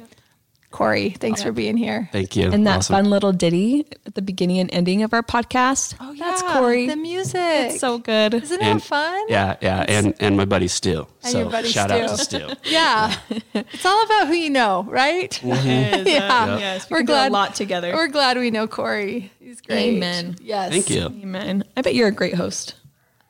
Corey, 0.71 1.11
thanks 1.11 1.43
for 1.43 1.51
being 1.51 1.77
here. 1.77 2.09
Thank 2.13 2.37
you. 2.37 2.49
And 2.53 2.65
that 2.67 2.79
Awesome. 2.79 2.95
fun 2.95 3.05
little 3.11 3.33
ditty 3.33 3.87
at 4.07 4.15
the 4.15 4.23
beginning 4.23 4.61
and 4.61 4.73
ending 4.73 5.03
of 5.03 5.13
our 5.13 5.23
podcast. 5.23 5.97
Oh, 5.99 6.13
yeah. 6.13 6.25
That's 6.31 6.43
yeah, 6.43 6.53
Corey. 6.59 6.87
The 6.87 6.95
music. 6.97 7.41
It's 7.43 7.81
so 7.81 7.99
good. 7.99 8.35
Isn't 8.35 8.63
And- 8.63 8.81
that 8.81 8.87
fun? 8.87 9.21
Yeah, 9.29 9.57
yeah, 9.61 9.85
and 9.89 10.15
and 10.21 10.37
my 10.37 10.45
buddy 10.45 10.69
Stu. 10.69 11.09
And 11.25 11.33
So 11.33 11.39
your 11.41 11.51
buddy 11.51 11.69
shout 11.69 11.91
out 11.91 12.09
to 12.11 12.17
Stu. 12.17 12.39
Stu. 12.49 12.55
Yeah. 12.71 13.15
it's 13.53 13.85
all 13.85 14.05
about 14.05 14.29
who 14.29 14.35
you 14.35 14.49
know, 14.51 14.85
right? 14.89 15.31
Mm-hmm. 15.43 16.07
yeah. 16.07 16.59
Yes, 16.59 16.89
we 16.89 16.95
We're 16.95 16.99
can 16.99 17.07
do 17.07 17.13
glad 17.13 17.29
a 17.31 17.33
lot 17.33 17.55
together. 17.57 17.93
We're 17.93 18.07
glad 18.09 18.39
we 18.39 18.51
know 18.53 18.69
Corey. 18.69 19.33
He's 19.41 19.61
great. 19.61 19.97
Amen. 19.97 20.37
Yes. 20.41 20.71
Thank 20.71 20.89
you. 20.89 21.07
Amen. 21.07 21.65
I 21.77 21.83
bet 21.83 21.97
you're 21.97 22.09
a 22.09 22.13
great 22.13 22.35
host. 22.37 22.75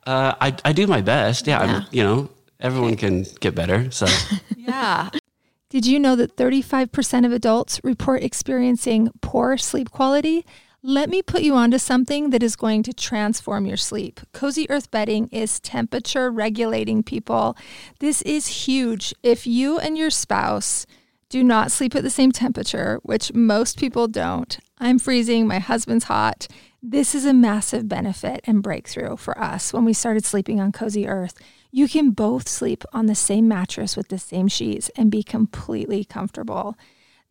Uh, 0.07 0.35
I 0.41 0.55
I 0.65 0.73
do 0.75 0.87
my 0.87 1.01
best. 1.01 1.47
Yeah, 1.47 1.65
Yeah. 1.65 1.77
I'm, 1.77 1.87
you 1.91 2.03
know, 2.03 2.29
everyone 2.61 2.97
can 2.97 3.25
get 3.41 3.55
better. 3.55 3.91
So 3.91 4.07
Yeah. 4.57 5.09
Did 5.71 5.87
you 5.87 6.01
know 6.01 6.17
that 6.17 6.35
35% 6.35 7.25
of 7.25 7.31
adults 7.31 7.81
report 7.85 8.25
experiencing 8.25 9.09
poor 9.21 9.57
sleep 9.57 9.93
quality? 9.93 10.45
Let 10.83 11.09
me 11.09 11.23
put 11.23 11.43
you 11.43 11.55
onto 11.55 11.79
something 11.79 12.31
that 12.31 12.43
is 12.43 12.57
going 12.57 12.83
to 12.83 12.93
transform 12.93 13.67
your 13.67 13.77
sleep. 13.77 14.19
Cozy 14.33 14.69
Earth 14.69 14.91
bedding 14.91 15.29
is 15.29 15.61
temperature 15.61 16.29
regulating, 16.29 17.05
people. 17.05 17.57
This 18.01 18.21
is 18.23 18.67
huge. 18.67 19.15
If 19.23 19.47
you 19.47 19.79
and 19.79 19.97
your 19.97 20.11
spouse 20.11 20.87
do 21.29 21.45
not 21.45 21.71
sleep 21.71 21.95
at 21.95 22.03
the 22.03 22.11
same 22.11 22.33
temperature, 22.33 22.99
which 23.05 23.33
most 23.33 23.79
people 23.79 24.09
don't, 24.09 24.59
I'm 24.79 24.99
freezing, 24.99 25.47
my 25.47 25.61
husband's 25.61 26.07
hot. 26.07 26.49
This 26.83 27.15
is 27.15 27.25
a 27.25 27.33
massive 27.33 27.89
benefit 27.89 28.41
and 28.43 28.61
breakthrough 28.61 29.17
for 29.17 29.39
us 29.39 29.73
when 29.73 29.85
we 29.85 29.93
started 29.93 30.25
sleeping 30.25 30.61
on 30.61 30.73
Cozy 30.73 31.07
Earth. 31.07 31.35
You 31.71 31.89
can 31.89 32.11
both 32.11 32.49
sleep 32.49 32.85
on 32.93 33.07
the 33.07 33.15
same 33.15 33.47
mattress 33.47 33.97
with 33.97 34.09
the 34.09 34.19
same 34.19 34.49
sheets 34.49 34.91
and 34.97 35.11
be 35.11 35.23
completely 35.23 36.05
comfortable. 36.05 36.77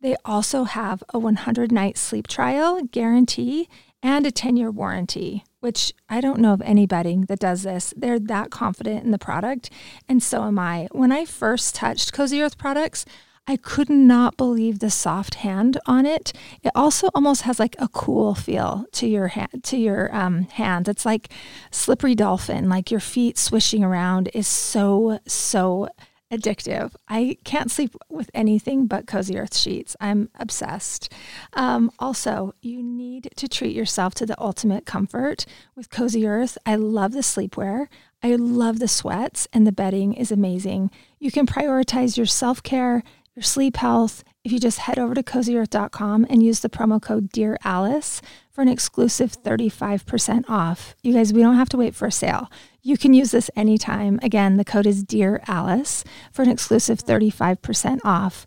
They 0.00 0.16
also 0.24 0.64
have 0.64 1.02
a 1.10 1.18
100 1.18 1.70
night 1.70 1.98
sleep 1.98 2.26
trial 2.26 2.82
guarantee 2.90 3.68
and 4.02 4.26
a 4.26 4.30
10 4.30 4.56
year 4.56 4.70
warranty, 4.70 5.44
which 5.60 5.92
I 6.08 6.22
don't 6.22 6.40
know 6.40 6.54
of 6.54 6.62
any 6.62 6.86
bedding 6.86 7.22
that 7.22 7.38
does 7.38 7.64
this. 7.64 7.92
They're 7.94 8.18
that 8.18 8.50
confident 8.50 9.04
in 9.04 9.10
the 9.10 9.18
product, 9.18 9.68
and 10.08 10.22
so 10.22 10.44
am 10.44 10.58
I. 10.58 10.88
When 10.90 11.12
I 11.12 11.26
first 11.26 11.74
touched 11.74 12.14
Cozy 12.14 12.40
Earth 12.40 12.56
products, 12.56 13.04
I 13.50 13.56
could 13.56 13.90
not 13.90 14.36
believe 14.36 14.78
the 14.78 14.90
soft 14.90 15.34
hand 15.34 15.76
on 15.84 16.06
it. 16.06 16.32
It 16.62 16.70
also 16.72 17.08
almost 17.16 17.42
has 17.42 17.58
like 17.58 17.74
a 17.80 17.88
cool 17.88 18.36
feel 18.36 18.86
to 18.92 19.08
your 19.08 19.26
hand. 19.26 19.64
To 19.64 19.76
your 19.76 20.14
um, 20.14 20.42
hand, 20.44 20.86
it's 20.86 21.04
like 21.04 21.30
slippery 21.72 22.14
dolphin. 22.14 22.68
Like 22.68 22.92
your 22.92 23.00
feet 23.00 23.36
swishing 23.36 23.82
around 23.82 24.30
is 24.34 24.46
so 24.46 25.18
so 25.26 25.88
addictive. 26.30 26.94
I 27.08 27.38
can't 27.42 27.72
sleep 27.72 27.96
with 28.08 28.30
anything 28.34 28.86
but 28.86 29.08
Cozy 29.08 29.36
Earth 29.36 29.56
sheets. 29.56 29.96
I'm 30.00 30.28
obsessed. 30.38 31.12
Um, 31.54 31.90
also, 31.98 32.54
you 32.62 32.84
need 32.84 33.30
to 33.34 33.48
treat 33.48 33.74
yourself 33.74 34.14
to 34.14 34.26
the 34.26 34.40
ultimate 34.40 34.86
comfort 34.86 35.44
with 35.74 35.90
Cozy 35.90 36.24
Earth. 36.24 36.56
I 36.64 36.76
love 36.76 37.10
the 37.10 37.18
sleepwear. 37.18 37.88
I 38.22 38.34
love 38.36 38.78
the 38.78 38.88
sweats, 38.88 39.48
and 39.52 39.66
the 39.66 39.72
bedding 39.72 40.12
is 40.12 40.30
amazing. 40.30 40.90
You 41.18 41.30
can 41.30 41.46
prioritize 41.46 42.16
your 42.16 42.26
self 42.26 42.62
care, 42.62 43.02
your 43.34 43.42
sleep 43.42 43.76
health. 43.76 44.24
If 44.44 44.52
you 44.52 44.58
just 44.58 44.78
head 44.78 44.98
over 44.98 45.14
to 45.14 45.22
cozyearth.com 45.22 46.26
and 46.28 46.42
use 46.42 46.60
the 46.60 46.68
promo 46.68 47.00
code 47.00 47.30
Dear 47.30 47.56
Alice 47.62 48.20
for 48.50 48.62
an 48.62 48.68
exclusive 48.68 49.40
35% 49.42 50.44
off. 50.48 50.94
You 51.02 51.12
guys, 51.12 51.32
we 51.32 51.42
don't 51.42 51.56
have 51.56 51.68
to 51.70 51.76
wait 51.76 51.94
for 51.94 52.06
a 52.06 52.12
sale. 52.12 52.50
You 52.82 52.96
can 52.96 53.12
use 53.12 53.30
this 53.30 53.50
anytime. 53.54 54.18
Again, 54.22 54.56
the 54.56 54.64
code 54.64 54.86
is 54.86 55.04
Dear 55.04 55.42
Alice 55.46 56.04
for 56.32 56.42
an 56.42 56.50
exclusive 56.50 57.04
35% 57.04 58.00
off. 58.04 58.46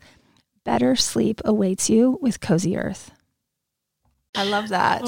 Better 0.64 0.96
sleep 0.96 1.42
awaits 1.46 1.90
you 1.90 2.18
with 2.22 2.42
Cozy 2.42 2.78
Earth. 2.78 3.12
I 4.36 4.46
love 4.46 4.70
that. 4.70 5.08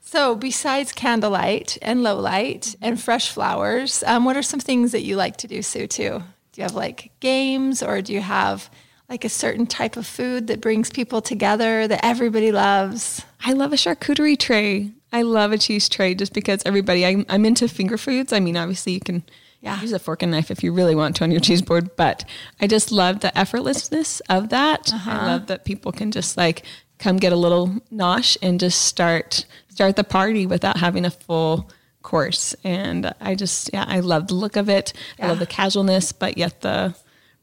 So, 0.00 0.36
besides 0.36 0.92
candlelight 0.92 1.78
and 1.82 2.02
low 2.02 2.20
light 2.20 2.76
and 2.80 3.00
fresh 3.00 3.30
flowers, 3.30 4.04
um, 4.06 4.24
what 4.24 4.36
are 4.36 4.42
some 4.42 4.60
things 4.60 4.92
that 4.92 5.02
you 5.02 5.16
like 5.16 5.38
to 5.38 5.48
do, 5.48 5.62
Sue? 5.62 5.86
Too? 5.86 6.22
Do 6.54 6.60
you 6.60 6.62
have 6.62 6.76
like 6.76 7.10
games, 7.18 7.82
or 7.82 8.00
do 8.00 8.12
you 8.12 8.20
have 8.20 8.70
like 9.08 9.24
a 9.24 9.28
certain 9.28 9.66
type 9.66 9.96
of 9.96 10.06
food 10.06 10.46
that 10.46 10.60
brings 10.60 10.88
people 10.88 11.20
together 11.20 11.88
that 11.88 12.04
everybody 12.04 12.52
loves? 12.52 13.22
I 13.44 13.54
love 13.54 13.72
a 13.72 13.76
charcuterie 13.76 14.38
tray. 14.38 14.92
I 15.12 15.22
love 15.22 15.50
a 15.50 15.58
cheese 15.58 15.88
tray 15.88 16.14
just 16.14 16.32
because 16.32 16.62
everybody, 16.64 17.04
I'm, 17.04 17.26
I'm 17.28 17.44
into 17.44 17.66
finger 17.66 17.98
foods. 17.98 18.32
I 18.32 18.38
mean, 18.38 18.56
obviously, 18.56 18.92
you 18.92 19.00
can 19.00 19.24
Yeah. 19.62 19.80
use 19.80 19.92
a 19.92 19.98
fork 19.98 20.22
and 20.22 20.30
knife 20.30 20.52
if 20.52 20.62
you 20.62 20.72
really 20.72 20.94
want 20.94 21.16
to 21.16 21.24
on 21.24 21.32
your 21.32 21.40
cheese 21.40 21.60
board, 21.60 21.96
but 21.96 22.24
I 22.60 22.68
just 22.68 22.92
love 22.92 23.18
the 23.18 23.32
effortlessness 23.34 24.20
of 24.28 24.50
that. 24.50 24.92
I 24.92 24.96
uh-huh. 24.96 25.26
love 25.26 25.46
that 25.48 25.64
people 25.64 25.90
can 25.90 26.12
just 26.12 26.36
like 26.36 26.62
come 27.00 27.16
get 27.16 27.32
a 27.32 27.36
little 27.36 27.68
nosh 27.92 28.36
and 28.40 28.60
just 28.60 28.82
start 28.82 29.44
start 29.68 29.96
the 29.96 30.04
party 30.04 30.46
without 30.46 30.76
having 30.76 31.04
a 31.04 31.10
full 31.10 31.68
course. 32.04 32.54
And 32.62 33.12
I 33.20 33.34
just, 33.34 33.70
yeah, 33.72 33.84
I 33.88 33.98
love 33.98 34.28
the 34.28 34.34
look 34.34 34.54
of 34.54 34.68
it. 34.68 34.92
I 35.20 35.26
love 35.26 35.40
the 35.40 35.46
casualness, 35.46 36.12
but 36.12 36.38
yet 36.38 36.60
the 36.60 36.94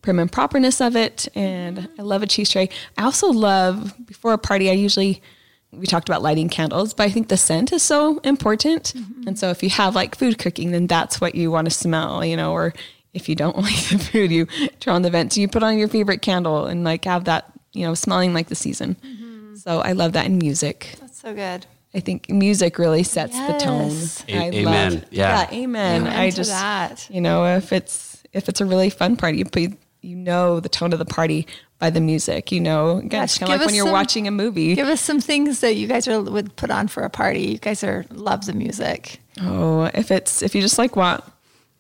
prim 0.01 0.19
and 0.19 0.31
properness 0.31 0.79
of 0.79 0.95
it. 0.95 1.27
And 1.35 1.89
I 1.99 2.01
love 2.03 2.23
a 2.23 2.27
cheese 2.27 2.49
tray. 2.49 2.69
I 2.97 3.03
also 3.03 3.27
love 3.27 3.93
before 4.05 4.31
a 4.31 4.37
party, 4.37 4.69
I 4.69 4.73
usually 4.73 5.21
we 5.73 5.85
talked 5.85 6.09
about 6.09 6.21
lighting 6.21 6.49
candles, 6.49 6.93
but 6.93 7.03
I 7.03 7.09
think 7.09 7.29
the 7.29 7.37
scent 7.37 7.71
is 7.71 7.81
so 7.81 8.19
important. 8.19 8.93
Mm-hmm. 8.95 9.27
And 9.27 9.39
so 9.39 9.49
if 9.49 9.63
you 9.63 9.69
have 9.69 9.95
like 9.95 10.15
food 10.15 10.37
cooking, 10.37 10.71
then 10.71 10.87
that's 10.87 11.21
what 11.21 11.33
you 11.33 11.49
want 11.49 11.65
to 11.65 11.71
smell, 11.71 12.25
you 12.25 12.35
know, 12.35 12.51
or 12.51 12.73
if 13.13 13.29
you 13.29 13.35
don't 13.35 13.57
like 13.61 13.87
the 13.87 13.97
food, 13.97 14.31
you 14.31 14.47
turn 14.79 14.95
on 14.95 15.01
the 15.01 15.09
vents, 15.09 15.37
you 15.37 15.47
put 15.47 15.63
on 15.63 15.77
your 15.77 15.87
favorite 15.87 16.21
candle 16.21 16.65
and 16.65 16.83
like 16.83 17.05
have 17.05 17.25
that, 17.25 17.51
you 17.71 17.85
know, 17.85 17.93
smelling 17.93 18.33
like 18.33 18.47
the 18.47 18.55
season. 18.55 18.95
Mm-hmm. 18.95 19.55
So 19.55 19.79
I 19.79 19.93
love 19.93 20.13
that 20.13 20.25
in 20.25 20.37
music. 20.37 20.95
That's 20.99 21.21
so 21.21 21.33
good. 21.33 21.65
I 21.93 21.99
think 21.99 22.29
music 22.29 22.79
really 22.79 23.03
sets 23.03 23.37
the 23.37 23.53
tone. 23.59 23.91
A- 24.29 24.37
I 24.45 24.49
amen. 24.51 24.93
love- 24.93 25.03
Yeah. 25.11 25.47
amen. 25.51 26.01
Amen 26.03 26.07
I 26.19 26.29
just 26.31 26.49
that. 26.51 27.07
you 27.11 27.19
know, 27.21 27.45
if 27.57 27.73
it's 27.73 28.23
if 28.33 28.47
it's 28.47 28.61
a 28.61 28.65
really 28.65 28.89
fun 28.89 29.17
party, 29.17 29.39
you 29.39 29.45
put, 29.45 29.73
you 30.01 30.15
know 30.15 30.59
the 30.61 30.69
tone 30.69 30.93
of 30.93 30.99
the 30.99 31.05
party 31.05 31.45
by 31.79 31.89
the 31.89 31.99
music. 31.99 32.49
You 32.51 32.61
know, 32.61 32.97
again, 32.97 33.09
Gosh, 33.09 33.23
it's 33.31 33.37
kind 33.39 33.51
of 33.51 33.59
like 33.59 33.65
when 33.65 33.75
you're 33.75 33.85
some- 33.85 33.91
watching 33.93 34.27
a 34.27 34.31
movie. 34.31 34.73
Give 34.75 34.87
us 34.87 35.01
some 35.01 35.19
things 35.19 35.59
that 35.59 35.75
you 35.75 35.87
guys 35.87 36.07
are, 36.07 36.21
would 36.21 36.55
put 36.55 36.71
on 36.71 36.87
for 36.87 37.03
a 37.03 37.09
party. 37.09 37.41
You 37.41 37.57
guys 37.57 37.83
are 37.83 38.05
love 38.11 38.45
the 38.45 38.53
music. 38.53 39.19
Oh, 39.41 39.89
if 39.93 40.11
it's 40.11 40.41
if 40.41 40.55
you 40.55 40.61
just 40.61 40.77
like 40.77 40.95
want, 40.95 41.23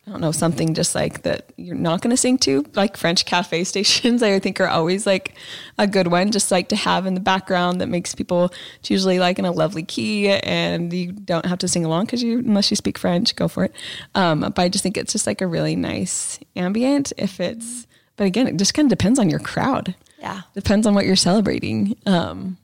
I 0.07 0.09
don't 0.09 0.21
know, 0.21 0.31
something 0.31 0.73
just 0.73 0.95
like 0.95 1.21
that 1.23 1.53
you're 1.57 1.75
not 1.75 2.01
going 2.01 2.09
to 2.09 2.17
sing 2.17 2.39
to, 2.39 2.65
like 2.73 2.97
French 2.97 3.25
cafe 3.25 3.63
stations, 3.65 4.23
I 4.23 4.39
think 4.39 4.59
are 4.59 4.67
always 4.67 5.05
like 5.05 5.35
a 5.77 5.85
good 5.85 6.07
one, 6.07 6.31
just 6.31 6.49
like 6.51 6.69
to 6.69 6.75
have 6.75 7.05
in 7.05 7.13
the 7.13 7.19
background 7.19 7.81
that 7.81 7.87
makes 7.87 8.15
people. 8.15 8.51
It's 8.79 8.89
usually 8.89 9.19
like 9.19 9.37
in 9.37 9.45
a 9.45 9.51
lovely 9.51 9.83
key, 9.83 10.29
and 10.29 10.91
you 10.91 11.11
don't 11.11 11.45
have 11.45 11.59
to 11.59 11.67
sing 11.67 11.85
along 11.85 12.05
because 12.05 12.23
you 12.23 12.39
unless 12.39 12.71
you 12.71 12.75
speak 12.75 12.97
French, 12.97 13.35
go 13.35 13.47
for 13.47 13.65
it. 13.65 13.73
Um, 14.15 14.39
but 14.41 14.59
I 14.59 14.69
just 14.69 14.81
think 14.81 14.97
it's 14.97 15.11
just 15.13 15.27
like 15.27 15.39
a 15.39 15.47
really 15.47 15.75
nice 15.75 16.39
ambient. 16.55 17.13
If 17.17 17.39
it's, 17.39 17.85
but 18.15 18.25
again, 18.25 18.47
it 18.47 18.57
just 18.57 18.73
kind 18.73 18.87
of 18.91 18.97
depends 18.97 19.19
on 19.19 19.29
your 19.29 19.39
crowd. 19.39 19.93
Yeah. 20.19 20.41
Depends 20.55 20.87
on 20.87 20.95
what 20.95 21.05
you're 21.05 21.15
celebrating. 21.15 21.95
Um, 22.07 22.57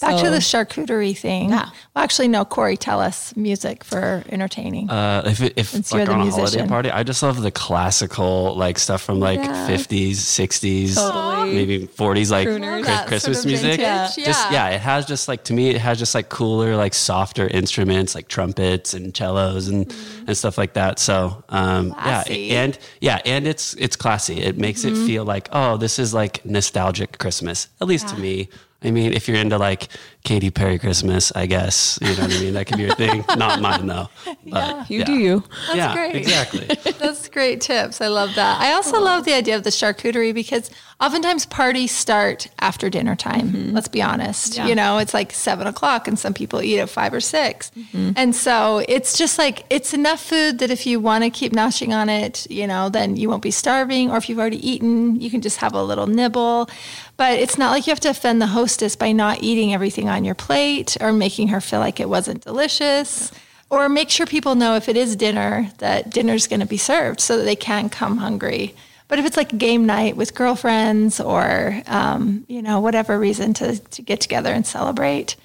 Back 0.00 0.18
to 0.22 0.30
the 0.30 0.38
charcuterie 0.38 1.16
thing. 1.16 1.50
Yeah. 1.50 1.66
Well, 1.94 2.02
actually, 2.04 2.28
no, 2.28 2.44
Corey, 2.44 2.76
tell 2.76 3.00
us 3.00 3.34
music 3.36 3.84
for 3.84 4.24
entertaining. 4.28 4.90
Uh, 4.90 5.22
if 5.26 5.40
it, 5.40 5.52
if 5.56 5.68
Since 5.68 5.92
like 5.92 5.98
you're 5.98 6.06
the 6.06 6.12
on 6.12 6.20
a 6.20 6.24
musician. 6.24 6.44
holiday 6.60 6.68
party, 6.68 6.90
I 6.90 7.02
just 7.04 7.22
love 7.22 7.40
the 7.40 7.50
classical 7.50 8.54
like 8.56 8.78
stuff 8.78 9.02
from 9.02 9.20
like 9.20 9.38
Yeah. 9.40 9.68
50s, 9.68 10.12
60s, 10.16 10.94
Totally. 10.96 11.54
maybe 11.54 11.86
40s, 11.86 12.30
like 12.30 12.48
Crooners. 12.48 12.58
Chris- 12.58 12.74
Love 12.74 12.84
that 12.86 13.06
Christmas 13.06 13.36
sort 13.42 13.44
of 13.44 13.50
music. 13.62 13.80
vintage, 13.80 14.14
Just 14.24 14.50
yeah. 14.50 14.68
yeah, 14.70 14.74
it 14.74 14.80
has 14.80 15.06
just 15.06 15.28
like 15.28 15.44
to 15.44 15.52
me, 15.52 15.70
it 15.70 15.80
has 15.80 15.98
just 15.98 16.14
like 16.14 16.28
cooler, 16.28 16.76
like 16.76 16.94
softer 16.94 17.46
instruments, 17.48 18.14
like 18.14 18.28
trumpets 18.28 18.94
and 18.94 19.16
cellos 19.16 19.68
and 19.68 19.94
and 20.26 20.36
stuff 20.36 20.58
like 20.58 20.72
that. 20.74 20.98
So 20.98 21.44
um, 21.50 21.88
yeah, 21.88 22.24
Mm-hmm. 22.24 22.52
And 22.54 22.78
yeah, 23.00 23.20
and 23.26 23.46
it's 23.46 23.74
it's 23.74 23.96
classy. 23.96 24.40
It 24.40 24.56
makes 24.58 24.84
Mm-hmm. 24.84 25.02
it 25.02 25.06
feel 25.06 25.24
like 25.24 25.48
oh, 25.52 25.76
this 25.76 25.98
is 25.98 26.12
like 26.14 26.44
nostalgic 26.44 27.18
Christmas, 27.18 27.68
at 27.80 27.86
least 27.86 28.08
to 28.08 28.16
me. 28.18 28.48
I 28.82 28.90
mean, 28.90 29.12
if 29.12 29.28
you're 29.28 29.38
into 29.38 29.56
like 29.56 29.88
Katy 30.24 30.50
Perry 30.50 30.78
Christmas, 30.78 31.32
I 31.34 31.46
guess 31.46 31.98
you 32.00 32.08
know 32.08 32.22
what 32.22 32.34
I 32.34 32.40
mean. 32.40 32.54
That 32.54 32.66
could 32.66 32.76
be 32.76 32.84
your 32.84 32.94
thing. 32.94 33.24
Not 33.36 33.60
mine 33.60 33.86
though. 33.86 34.08
But, 34.46 34.90
You 34.90 35.04
do 35.04 35.14
you. 35.14 35.44
That's 35.66 35.76
yeah, 35.76 35.94
great. 35.94 36.16
exactly. 36.16 36.66
That's 36.98 37.28
great 37.28 37.60
tips. 37.60 38.00
I 38.00 38.08
love 38.08 38.34
that. 38.34 38.60
I 38.60 38.72
also 38.72 39.00
love 39.00 39.24
the 39.24 39.34
idea 39.34 39.56
of 39.56 39.64
the 39.64 39.70
charcuterie 39.70 40.34
because 40.34 40.70
oftentimes 41.00 41.46
parties 41.46 41.92
start 41.92 42.46
after 42.60 42.88
dinner 42.88 43.16
time. 43.16 43.50
Mm-hmm. 43.50 43.74
Let's 43.74 43.88
be 43.88 44.00
honest. 44.00 44.56
Yeah. 44.56 44.66
You 44.66 44.74
know, 44.74 44.98
it's 44.98 45.12
like 45.12 45.32
seven 45.32 45.66
o'clock 45.66 46.08
and 46.08 46.18
some 46.18 46.32
people 46.32 46.62
eat 46.62 46.78
at 46.78 46.88
five 46.88 47.12
or 47.12 47.20
6 47.20 47.70
mm-hmm. 47.70 48.12
And 48.16 48.34
so 48.34 48.84
it's 48.88 49.18
just 49.18 49.38
like, 49.38 49.66
it's 49.70 49.92
enough 49.92 50.20
food 50.20 50.58
that 50.60 50.70
if 50.70 50.86
you 50.86 51.00
want 51.00 51.24
to 51.24 51.30
keep 51.30 51.52
gnashing 51.52 51.92
on 51.92 52.08
it, 52.08 52.50
you 52.50 52.66
know, 52.66 52.88
then 52.88 53.16
you 53.16 53.28
won't 53.28 53.42
be 53.42 53.50
starving. 53.50 54.10
Or 54.10 54.16
if 54.16 54.28
you've 54.28 54.38
already 54.38 54.66
eaten, 54.66 55.20
you 55.20 55.30
can 55.30 55.40
just 55.40 55.58
have 55.58 55.74
a 55.74 55.82
little 55.82 56.06
nibble. 56.06 56.68
But 57.16 57.38
it's 57.38 57.56
not 57.56 57.70
like 57.70 57.86
you 57.86 57.92
have 57.92 58.00
to 58.00 58.10
offend 58.10 58.42
the 58.42 58.48
hostess 58.48 58.96
by 58.96 59.12
not 59.12 59.42
eating 59.42 59.72
everything 59.72 60.08
on 60.08 60.24
your 60.24 60.34
plate 60.34 60.96
or 61.00 61.12
making 61.12 61.48
her 61.48 61.60
feel 61.60 61.80
like 61.80 62.00
it 62.00 62.08
wasn't 62.08 62.42
delicious. 62.42 63.30
Or 63.70 63.88
make 63.88 64.10
sure 64.10 64.26
people 64.26 64.54
know 64.54 64.76
if 64.76 64.88
it 64.88 64.96
is 64.96 65.16
dinner 65.16 65.70
that 65.78 66.10
dinner's 66.10 66.46
going 66.46 66.60
to 66.60 66.66
be 66.66 66.76
served 66.76 67.20
so 67.20 67.36
that 67.38 67.44
they 67.44 67.56
can 67.56 67.88
come 67.88 68.18
hungry. 68.18 68.74
But 69.08 69.18
if 69.18 69.26
it's 69.26 69.36
like 69.36 69.52
a 69.52 69.56
game 69.56 69.86
night 69.86 70.16
with 70.16 70.34
girlfriends 70.34 71.20
or, 71.20 71.82
um, 71.86 72.44
you 72.48 72.62
know, 72.62 72.80
whatever 72.80 73.18
reason 73.18 73.54
to, 73.54 73.78
to 73.78 74.02
get 74.02 74.20
together 74.20 74.52
and 74.52 74.66
celebrate, 74.66 75.36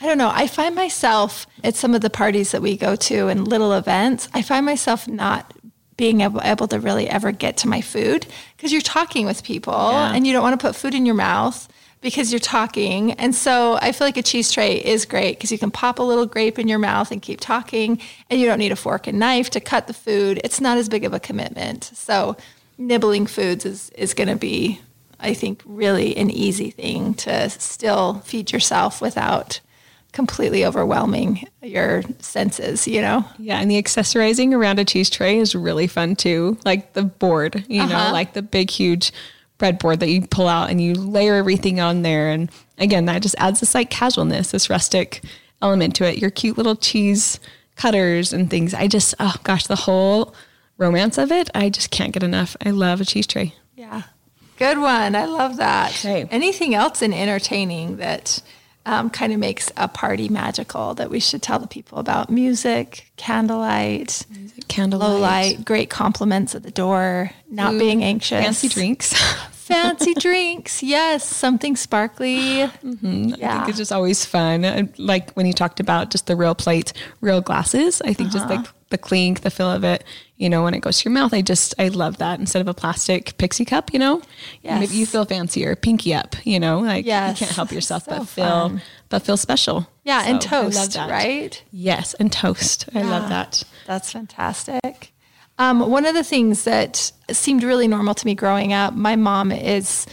I 0.00 0.06
don't 0.06 0.18
know. 0.18 0.30
I 0.32 0.46
find 0.46 0.74
myself 0.74 1.46
at 1.64 1.74
some 1.74 1.94
of 1.94 2.00
the 2.00 2.10
parties 2.10 2.52
that 2.52 2.62
we 2.62 2.76
go 2.76 2.94
to 2.94 3.28
and 3.28 3.48
little 3.48 3.72
events, 3.72 4.28
I 4.32 4.42
find 4.42 4.64
myself 4.64 5.08
not 5.08 5.52
being 5.98 6.22
able, 6.22 6.40
able 6.42 6.66
to 6.68 6.80
really 6.80 7.10
ever 7.10 7.30
get 7.32 7.58
to 7.58 7.68
my 7.68 7.82
food 7.82 8.26
because 8.56 8.72
you're 8.72 8.80
talking 8.80 9.26
with 9.26 9.42
people 9.42 9.74
and 9.74 10.26
you 10.26 10.32
don't 10.32 10.42
want 10.42 10.58
to 10.58 10.66
put 10.66 10.74
food 10.74 10.94
in 10.94 11.04
your 11.04 11.16
mouth 11.16 11.68
because 12.00 12.32
you're 12.32 12.38
talking. 12.38 13.12
And 13.14 13.34
so 13.34 13.78
I 13.82 13.90
feel 13.90 14.06
like 14.06 14.16
a 14.16 14.22
cheese 14.22 14.52
tray 14.52 14.76
is 14.76 15.04
great 15.04 15.36
because 15.36 15.50
you 15.50 15.58
can 15.58 15.72
pop 15.72 15.98
a 15.98 16.02
little 16.04 16.24
grape 16.24 16.58
in 16.58 16.68
your 16.68 16.78
mouth 16.78 17.10
and 17.10 17.20
keep 17.20 17.40
talking 17.40 18.00
and 18.30 18.40
you 18.40 18.46
don't 18.46 18.60
need 18.60 18.70
a 18.70 18.76
fork 18.76 19.08
and 19.08 19.18
knife 19.18 19.50
to 19.50 19.60
cut 19.60 19.88
the 19.88 19.92
food. 19.92 20.40
It's 20.44 20.60
not 20.60 20.78
as 20.78 20.88
big 20.88 21.04
of 21.04 21.12
a 21.12 21.20
commitment. 21.20 21.84
So 21.84 22.36
nibbling 22.78 23.26
foods 23.26 23.66
is, 23.66 23.90
is 23.90 24.14
going 24.14 24.28
to 24.28 24.36
be, 24.36 24.80
I 25.18 25.34
think, 25.34 25.62
really 25.66 26.16
an 26.16 26.30
easy 26.30 26.70
thing 26.70 27.14
to 27.14 27.50
still 27.50 28.20
feed 28.20 28.52
yourself 28.52 29.00
without 29.00 29.58
completely 30.12 30.64
overwhelming 30.64 31.46
your 31.62 32.02
senses, 32.18 32.88
you 32.88 33.00
know? 33.00 33.24
Yeah, 33.38 33.60
and 33.60 33.70
the 33.70 33.80
accessorizing 33.80 34.52
around 34.52 34.78
a 34.78 34.84
cheese 34.84 35.10
tray 35.10 35.38
is 35.38 35.54
really 35.54 35.86
fun 35.86 36.16
too. 36.16 36.58
Like 36.64 36.94
the 36.94 37.02
board, 37.02 37.64
you 37.68 37.86
know, 37.86 37.96
uh-huh. 37.96 38.12
like 38.12 38.32
the 38.32 38.42
big, 38.42 38.70
huge 38.70 39.12
breadboard 39.58 39.98
that 39.98 40.08
you 40.08 40.26
pull 40.26 40.48
out 40.48 40.70
and 40.70 40.80
you 40.80 40.94
layer 40.94 41.34
everything 41.34 41.80
on 41.80 42.02
there. 42.02 42.30
And 42.30 42.50
again, 42.78 43.04
that 43.06 43.22
just 43.22 43.34
adds 43.38 43.60
this 43.60 43.74
like 43.74 43.90
casualness, 43.90 44.50
this 44.50 44.70
rustic 44.70 45.22
element 45.60 45.94
to 45.96 46.04
it. 46.08 46.18
Your 46.18 46.30
cute 46.30 46.56
little 46.56 46.76
cheese 46.76 47.38
cutters 47.76 48.32
and 48.32 48.48
things. 48.48 48.74
I 48.74 48.86
just, 48.86 49.14
oh 49.20 49.34
gosh, 49.44 49.66
the 49.66 49.76
whole 49.76 50.34
romance 50.78 51.18
of 51.18 51.32
it, 51.32 51.50
I 51.54 51.70
just 51.70 51.90
can't 51.90 52.12
get 52.12 52.22
enough. 52.22 52.56
I 52.64 52.70
love 52.70 53.00
a 53.00 53.04
cheese 53.04 53.26
tray. 53.26 53.54
Yeah. 53.76 54.02
Good 54.56 54.78
one. 54.78 55.14
I 55.14 55.26
love 55.26 55.56
that. 55.58 55.90
Okay. 55.90 56.26
Anything 56.30 56.74
else 56.74 57.02
in 57.02 57.12
entertaining 57.12 57.98
that 57.98 58.42
um, 58.88 59.10
kind 59.10 59.32
of 59.32 59.38
makes 59.38 59.70
a 59.76 59.86
party 59.86 60.28
magical 60.28 60.94
that 60.94 61.10
we 61.10 61.20
should 61.20 61.42
tell 61.42 61.58
the 61.58 61.66
people 61.66 61.98
about? 61.98 62.30
Music, 62.30 63.10
candlelight, 63.16 64.24
Candlelight. 64.68 65.08
low 65.10 65.18
light, 65.18 65.64
great 65.64 65.90
compliments 65.90 66.54
at 66.54 66.62
the 66.62 66.70
door, 66.70 67.30
not 67.50 67.72
Food, 67.72 67.78
being 67.80 68.02
anxious. 68.02 68.42
Fancy 68.44 68.68
drinks. 68.68 69.12
Fancy 69.52 70.14
drinks. 70.14 70.82
Yes. 70.82 71.24
Something 71.24 71.76
sparkly. 71.76 72.62
I 72.62 72.70
think 72.72 73.68
it's 73.68 73.76
just 73.76 73.92
always 73.92 74.24
fun. 74.24 74.64
Uh, 74.64 74.84
Like 74.96 75.32
when 75.32 75.44
you 75.44 75.52
talked 75.52 75.78
about 75.78 76.10
just 76.10 76.26
the 76.26 76.36
real 76.36 76.54
plate, 76.54 76.94
real 77.20 77.42
glasses. 77.42 78.00
I 78.02 78.14
think 78.14 78.32
just 78.32 78.48
like 78.48 78.66
the 78.88 78.96
clink, 78.98 79.42
the 79.42 79.50
feel 79.50 79.70
of 79.70 79.84
it, 79.84 80.04
you 80.38 80.48
know, 80.48 80.62
when 80.62 80.72
it 80.72 80.80
goes 80.80 81.00
to 81.00 81.04
your 81.08 81.12
mouth, 81.12 81.34
I 81.34 81.42
just, 81.42 81.74
I 81.78 81.88
love 81.88 82.16
that 82.18 82.40
instead 82.40 82.60
of 82.62 82.68
a 82.68 82.72
plastic 82.74 83.36
pixie 83.38 83.64
cup, 83.66 83.92
you 83.92 83.98
know, 83.98 84.22
Yes. 84.62 84.80
maybe 84.80 84.94
you 84.94 85.04
feel 85.04 85.24
fancier, 85.24 85.74
pinky 85.76 86.14
up, 86.14 86.36
you 86.46 86.58
know, 86.60 86.78
like 86.78 87.04
Yes. 87.04 87.40
you 87.40 87.44
can't 87.46 87.56
help 87.56 87.72
yourself 87.72 88.04
So 88.04 88.18
but 88.18 88.28
feel, 88.28 88.46
fun. 88.68 88.82
but 89.10 89.22
feel 89.22 89.36
special. 89.36 89.86
Yeah. 90.04 90.22
and 90.26 90.42
So 90.42 90.62
love 90.62 90.72
toast, 90.72 90.96
right? 90.96 91.62
Yes. 91.72 92.14
And 92.14 92.32
toast. 92.32 92.88
I 92.94 93.02
love 93.02 93.28
that. 93.28 93.62
That's 93.86 94.10
fantastic. 94.12 95.12
Um, 95.58 95.90
one 95.90 96.06
of 96.06 96.14
the 96.14 96.22
things 96.24 96.62
that 96.64 97.10
seemed 97.30 97.64
really 97.64 97.88
normal 97.88 98.14
to 98.14 98.24
me 98.26 98.34
growing 98.36 98.72
up, 98.72 98.94
my 98.94 99.16
mom 99.16 99.50
is, 99.50 100.06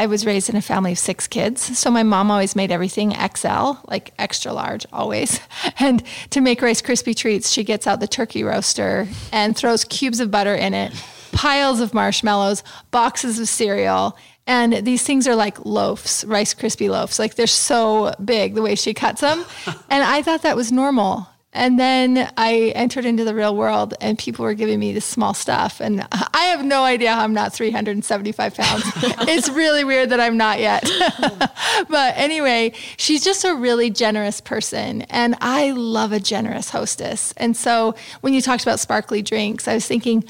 I 0.00 0.06
was 0.06 0.24
raised 0.24 0.48
in 0.48 0.56
a 0.56 0.62
family 0.62 0.92
of 0.92 0.98
six 0.98 1.28
kids. 1.28 1.78
So 1.78 1.90
my 1.90 2.02
mom 2.02 2.30
always 2.30 2.56
made 2.56 2.72
everything 2.72 3.12
XL, 3.12 3.72
like 3.86 4.14
extra 4.18 4.50
large, 4.50 4.86
always. 4.94 5.38
And 5.78 6.02
to 6.30 6.40
make 6.40 6.62
Rice 6.62 6.80
Krispie 6.80 7.14
treats, 7.14 7.50
she 7.50 7.64
gets 7.64 7.86
out 7.86 8.00
the 8.00 8.08
turkey 8.08 8.42
roaster 8.42 9.06
and 9.30 9.54
throws 9.54 9.84
cubes 9.84 10.18
of 10.18 10.30
butter 10.30 10.54
in 10.54 10.72
it, 10.72 10.94
piles 11.32 11.80
of 11.80 11.92
marshmallows, 11.92 12.62
boxes 12.90 13.38
of 13.38 13.46
cereal. 13.46 14.16
And 14.46 14.86
these 14.86 15.02
things 15.02 15.28
are 15.28 15.34
like 15.34 15.66
loaves, 15.66 16.24
Rice 16.26 16.54
Krispie 16.54 16.88
loaves. 16.88 17.18
Like 17.18 17.34
they're 17.34 17.46
so 17.46 18.14
big 18.24 18.54
the 18.54 18.62
way 18.62 18.76
she 18.76 18.94
cuts 18.94 19.20
them. 19.20 19.44
And 19.90 20.02
I 20.02 20.22
thought 20.22 20.42
that 20.42 20.56
was 20.56 20.72
normal. 20.72 21.28
And 21.52 21.78
then 21.78 22.30
I 22.38 22.72
entered 22.74 23.04
into 23.04 23.24
the 23.24 23.34
real 23.34 23.54
world 23.54 23.92
and 24.00 24.16
people 24.18 24.44
were 24.44 24.54
giving 24.54 24.78
me 24.78 24.92
this 24.92 25.04
small 25.04 25.34
stuff. 25.34 25.80
And 25.80 26.06
I 26.40 26.44
have 26.44 26.64
no 26.64 26.84
idea 26.84 27.14
how 27.14 27.22
I'm 27.22 27.34
not 27.34 27.52
375 27.52 28.54
pounds. 28.54 28.82
it's 29.28 29.50
really 29.50 29.84
weird 29.84 30.08
that 30.08 30.20
I'm 30.20 30.38
not 30.38 30.58
yet. 30.58 30.90
but 31.90 32.14
anyway, 32.16 32.72
she's 32.96 33.22
just 33.22 33.44
a 33.44 33.54
really 33.54 33.90
generous 33.90 34.40
person. 34.40 35.02
And 35.02 35.36
I 35.42 35.72
love 35.72 36.12
a 36.12 36.18
generous 36.18 36.70
hostess. 36.70 37.34
And 37.36 37.54
so 37.54 37.94
when 38.22 38.32
you 38.32 38.40
talked 38.40 38.62
about 38.62 38.80
sparkly 38.80 39.20
drinks, 39.20 39.68
I 39.68 39.74
was 39.74 39.84
thinking, 39.86 40.24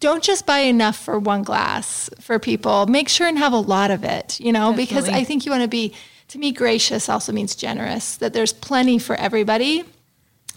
don't 0.00 0.24
just 0.24 0.46
buy 0.46 0.58
enough 0.58 0.96
for 0.96 1.20
one 1.20 1.44
glass 1.44 2.10
for 2.18 2.40
people. 2.40 2.86
Make 2.86 3.08
sure 3.08 3.28
and 3.28 3.38
have 3.38 3.52
a 3.52 3.60
lot 3.60 3.92
of 3.92 4.02
it, 4.02 4.40
you 4.40 4.50
know, 4.50 4.72
because 4.72 5.08
I 5.08 5.22
think 5.22 5.46
you 5.46 5.52
want 5.52 5.62
to 5.62 5.68
be, 5.68 5.94
to 6.28 6.38
me, 6.38 6.50
gracious 6.50 7.08
also 7.08 7.30
means 7.30 7.54
generous, 7.54 8.16
that 8.16 8.32
there's 8.32 8.52
plenty 8.52 8.98
for 8.98 9.14
everybody. 9.14 9.84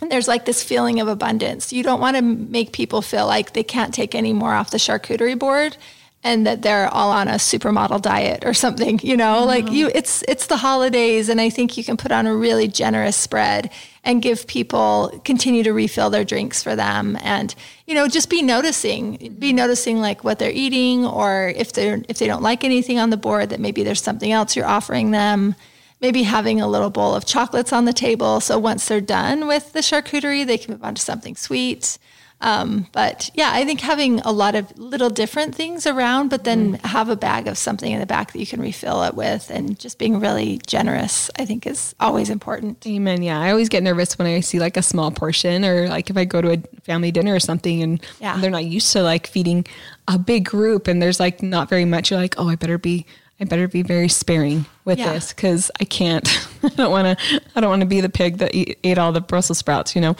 And 0.01 0.11
there's 0.11 0.27
like 0.27 0.45
this 0.45 0.63
feeling 0.63 0.99
of 0.99 1.07
abundance. 1.07 1.71
You 1.71 1.83
don't 1.83 2.01
want 2.01 2.17
to 2.17 2.21
make 2.21 2.73
people 2.73 3.01
feel 3.01 3.27
like 3.27 3.53
they 3.53 3.63
can't 3.63 3.93
take 3.93 4.13
any 4.13 4.33
more 4.33 4.53
off 4.53 4.71
the 4.71 4.77
charcuterie 4.77 5.39
board 5.39 5.77
and 6.25 6.47
that 6.47 6.63
they're 6.63 6.87
all 6.87 7.11
on 7.11 7.27
a 7.27 7.33
supermodel 7.35 8.01
diet 8.01 8.43
or 8.45 8.53
something, 8.53 8.99
you 9.03 9.15
know, 9.15 9.37
mm-hmm. 9.37 9.47
like 9.47 9.71
you 9.71 9.91
it's 9.93 10.23
it's 10.27 10.47
the 10.47 10.57
holidays 10.57 11.29
and 11.29 11.39
I 11.39 11.51
think 11.51 11.77
you 11.77 11.83
can 11.83 11.97
put 11.97 12.11
on 12.11 12.25
a 12.25 12.35
really 12.35 12.67
generous 12.67 13.15
spread 13.15 13.71
and 14.03 14.23
give 14.23 14.47
people 14.47 15.21
continue 15.23 15.61
to 15.63 15.71
refill 15.71 16.09
their 16.09 16.25
drinks 16.25 16.63
for 16.63 16.75
them. 16.75 17.15
And 17.21 17.53
you 17.85 17.93
know 17.93 18.07
just 18.07 18.29
be 18.31 18.41
noticing 18.41 19.17
be 19.17 19.27
mm-hmm. 19.27 19.55
noticing 19.55 20.01
like 20.01 20.23
what 20.23 20.39
they're 20.39 20.51
eating 20.51 21.05
or 21.05 21.53
if 21.55 21.73
they're 21.73 22.01
if 22.09 22.17
they 22.17 22.25
don't 22.25 22.41
like 22.41 22.63
anything 22.63 22.97
on 22.97 23.11
the 23.11 23.17
board 23.17 23.51
that 23.51 23.59
maybe 23.59 23.83
there's 23.83 24.01
something 24.01 24.31
else 24.31 24.55
you're 24.55 24.65
offering 24.65 25.11
them 25.11 25.55
maybe 26.01 26.23
having 26.23 26.61
a 26.61 26.67
little 26.67 26.89
bowl 26.89 27.15
of 27.15 27.25
chocolates 27.25 27.71
on 27.73 27.85
the 27.85 27.93
table. 27.93 28.39
So 28.41 28.59
once 28.59 28.87
they're 28.87 29.01
done 29.01 29.47
with 29.47 29.73
the 29.73 29.79
charcuterie, 29.79 30.45
they 30.45 30.57
can 30.57 30.73
move 30.73 30.83
on 30.83 30.95
to 30.95 31.01
something 31.01 31.35
sweet. 31.35 31.97
Um, 32.41 32.87
but 32.91 33.31
yeah, 33.33 33.51
I 33.53 33.63
think 33.63 33.79
having 33.79 34.19
a 34.19 34.31
lot 34.31 34.55
of 34.55 34.77
little 34.77 35.09
different 35.09 35.55
things 35.55 35.87
around, 35.87 36.29
but 36.29 36.43
then 36.43 36.73
have 36.83 37.07
a 37.07 37.15
bag 37.15 37.47
of 37.47 37.57
something 37.57 37.89
in 37.89 38.01
the 38.01 38.05
back 38.05 38.33
that 38.33 38.39
you 38.39 38.45
can 38.45 38.59
refill 38.59 39.03
it 39.03 39.15
with 39.15 39.49
and 39.49 39.79
just 39.79 39.97
being 39.97 40.19
really 40.19 40.59
generous, 40.67 41.31
I 41.39 41.45
think 41.45 41.65
is 41.65 41.95
always 41.97 42.29
important. 42.29 42.85
Amen. 42.85 43.23
Yeah. 43.23 43.39
I 43.39 43.51
always 43.51 43.69
get 43.69 43.83
nervous 43.83 44.19
when 44.19 44.27
I 44.27 44.41
see 44.41 44.59
like 44.59 44.75
a 44.75 44.83
small 44.83 45.11
portion 45.11 45.63
or 45.63 45.87
like 45.87 46.09
if 46.09 46.17
I 46.17 46.25
go 46.25 46.41
to 46.41 46.51
a 46.51 46.57
family 46.83 47.09
dinner 47.09 47.33
or 47.33 47.39
something 47.39 47.81
and, 47.81 48.03
Yeah. 48.19 48.33
and 48.33 48.43
they're 48.43 48.51
not 48.51 48.65
used 48.65 48.91
to 48.91 49.01
like 49.01 49.27
feeding 49.27 49.65
a 50.09 50.19
big 50.19 50.43
group 50.43 50.89
and 50.89 51.01
there's 51.01 51.21
like 51.21 51.41
not 51.41 51.69
very 51.69 51.85
much. 51.85 52.11
You're 52.11 52.19
like, 52.19 52.35
oh, 52.37 52.49
I 52.49 52.55
better 52.55 52.77
be, 52.77 53.05
I 53.39 53.43
better 53.43 53.67
be 53.67 53.81
very 53.81 54.07
sparing 54.07 54.65
with 54.85 54.97
Yeah. 54.97 55.13
this 55.13 55.33
because 55.33 55.69
I 55.81 55.83
can't, 55.83 56.25
I 56.63 56.69
don't 56.69 56.91
want 56.91 57.17
to, 57.19 57.41
I 57.55 57.59
don't 57.59 57.69
want 57.69 57.81
to 57.81 57.85
be 57.85 57.99
the 58.01 58.09
pig 58.09 58.37
that 58.37 58.55
eat, 58.55 58.79
ate 58.83 58.97
all 58.97 59.11
the 59.11 59.19
Brussels 59.21 59.57
sprouts, 59.57 59.93
you 59.95 60.01
know? 60.01 60.15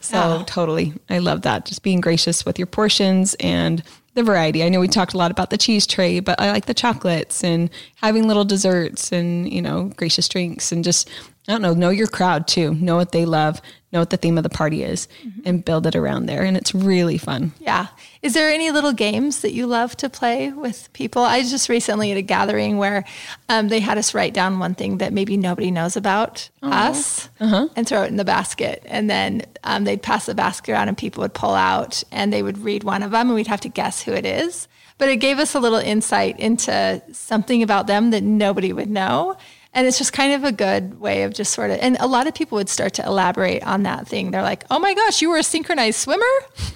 So 0.00 0.16
Yeah. 0.38 0.44
totally. 0.46 0.92
I 1.08 1.18
love 1.18 1.42
that. 1.42 1.64
Just 1.66 1.82
being 1.82 2.00
gracious 2.00 2.44
with 2.44 2.58
your 2.58 2.66
portions 2.66 3.34
and 3.40 3.82
the 4.14 4.22
variety. 4.22 4.62
I 4.64 4.68
know 4.68 4.80
we 4.80 4.88
talked 4.88 5.14
a 5.14 5.18
lot 5.18 5.30
about 5.30 5.50
the 5.50 5.58
cheese 5.58 5.86
tray, 5.86 6.20
but 6.20 6.40
I 6.40 6.50
like 6.52 6.66
the 6.66 6.74
chocolates 6.74 7.42
and 7.44 7.70
having 7.96 8.26
little 8.28 8.44
desserts 8.44 9.12
and, 9.12 9.52
you 9.52 9.62
know, 9.62 9.92
gracious 9.96 10.28
drinks 10.28 10.70
and 10.72 10.82
just, 10.84 11.08
I 11.50 11.54
don't 11.54 11.62
know, 11.62 11.74
know 11.74 11.90
your 11.90 12.06
crowd 12.06 12.46
too. 12.46 12.74
Know 12.74 12.94
what 12.94 13.10
they 13.10 13.24
love, 13.24 13.60
know 13.92 13.98
what 13.98 14.10
the 14.10 14.16
theme 14.16 14.38
of 14.38 14.44
the 14.44 14.50
party 14.50 14.84
is 14.84 15.08
and 15.44 15.64
build 15.64 15.84
it 15.84 15.96
around 15.96 16.26
there. 16.26 16.44
And 16.44 16.56
it's 16.56 16.72
really 16.72 17.18
fun. 17.18 17.52
Yeah. 17.58 17.88
Is 18.22 18.34
there 18.34 18.50
any 18.50 18.70
little 18.70 18.92
games 18.92 19.40
that 19.40 19.52
you 19.52 19.66
love 19.66 19.96
to 19.96 20.08
play 20.08 20.52
with 20.52 20.92
people? 20.92 21.22
I 21.22 21.38
was 21.38 21.50
just 21.50 21.68
recently 21.68 22.12
at 22.12 22.16
a 22.16 22.22
gathering 22.22 22.78
where 22.78 23.04
um, 23.48 23.66
they 23.66 23.80
had 23.80 23.98
us 23.98 24.14
write 24.14 24.32
down 24.32 24.60
one 24.60 24.76
thing 24.76 24.98
that 24.98 25.12
maybe 25.12 25.36
nobody 25.36 25.72
knows 25.72 25.96
about 25.96 26.48
us 26.62 27.28
and 27.74 27.88
throw 27.88 28.04
it 28.04 28.10
in 28.10 28.16
the 28.16 28.24
basket. 28.24 28.84
And 28.86 29.10
then 29.10 29.42
um, 29.64 29.82
they'd 29.82 30.02
pass 30.02 30.26
the 30.26 30.36
basket 30.36 30.70
around 30.72 30.86
and 30.86 30.96
people 30.96 31.22
would 31.22 31.34
pull 31.34 31.54
out 31.54 32.04
and 32.12 32.32
they 32.32 32.44
would 32.44 32.58
read 32.58 32.84
one 32.84 33.02
of 33.02 33.10
them 33.10 33.26
and 33.26 33.34
we'd 33.34 33.48
have 33.48 33.62
to 33.62 33.68
guess 33.68 34.02
who 34.02 34.12
it 34.12 34.24
is. 34.24 34.68
But 34.98 35.08
it 35.08 35.16
gave 35.16 35.38
us 35.38 35.54
a 35.54 35.60
little 35.60 35.78
insight 35.78 36.38
into 36.38 37.02
something 37.12 37.62
about 37.62 37.86
them 37.88 38.10
that 38.10 38.22
nobody 38.22 38.72
would 38.72 38.90
know. 38.90 39.36
And 39.72 39.86
it's 39.86 39.98
just 39.98 40.12
kind 40.12 40.32
of 40.32 40.42
a 40.42 40.50
good 40.50 40.98
way 41.00 41.22
of 41.22 41.32
just 41.32 41.52
sort 41.52 41.70
of, 41.70 41.78
and 41.80 41.96
a 42.00 42.08
lot 42.08 42.26
of 42.26 42.34
people 42.34 42.56
would 42.56 42.68
start 42.68 42.94
to 42.94 43.04
elaborate 43.06 43.62
on 43.64 43.84
that 43.84 44.08
thing. 44.08 44.32
They're 44.32 44.42
like, 44.42 44.64
oh 44.68 44.80
my 44.80 44.94
gosh, 44.94 45.22
you 45.22 45.30
were 45.30 45.36
a 45.36 45.44
synchronized 45.44 46.00
swimmer? 46.00 46.24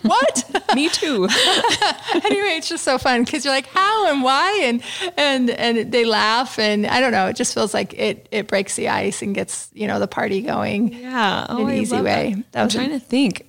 What? 0.02 0.62
Me 0.76 0.88
too. 0.88 1.24
anyway, 2.14 2.54
it's 2.56 2.68
just 2.68 2.84
so 2.84 2.96
fun 2.98 3.24
because 3.24 3.44
you're 3.44 3.52
like, 3.52 3.66
how 3.66 4.12
and 4.12 4.22
why? 4.22 4.60
And, 4.62 4.82
and, 5.16 5.50
and 5.50 5.90
they 5.90 6.04
laugh. 6.04 6.56
And 6.58 6.86
I 6.86 7.00
don't 7.00 7.10
know, 7.10 7.26
it 7.26 7.34
just 7.34 7.52
feels 7.52 7.74
like 7.74 7.94
it, 7.94 8.28
it 8.30 8.46
breaks 8.46 8.76
the 8.76 8.88
ice 8.88 9.22
and 9.22 9.34
gets, 9.34 9.68
you 9.72 9.88
know, 9.88 9.98
the 9.98 10.06
party 10.06 10.40
going 10.42 10.92
Yeah. 10.92 11.46
in 11.50 11.56
oh, 11.56 11.66
an 11.66 11.74
easy 11.74 12.00
way. 12.00 12.44
That 12.52 12.60
I'm 12.60 12.66
was 12.66 12.74
trying 12.74 12.90
to 12.90 13.00
think. 13.00 13.44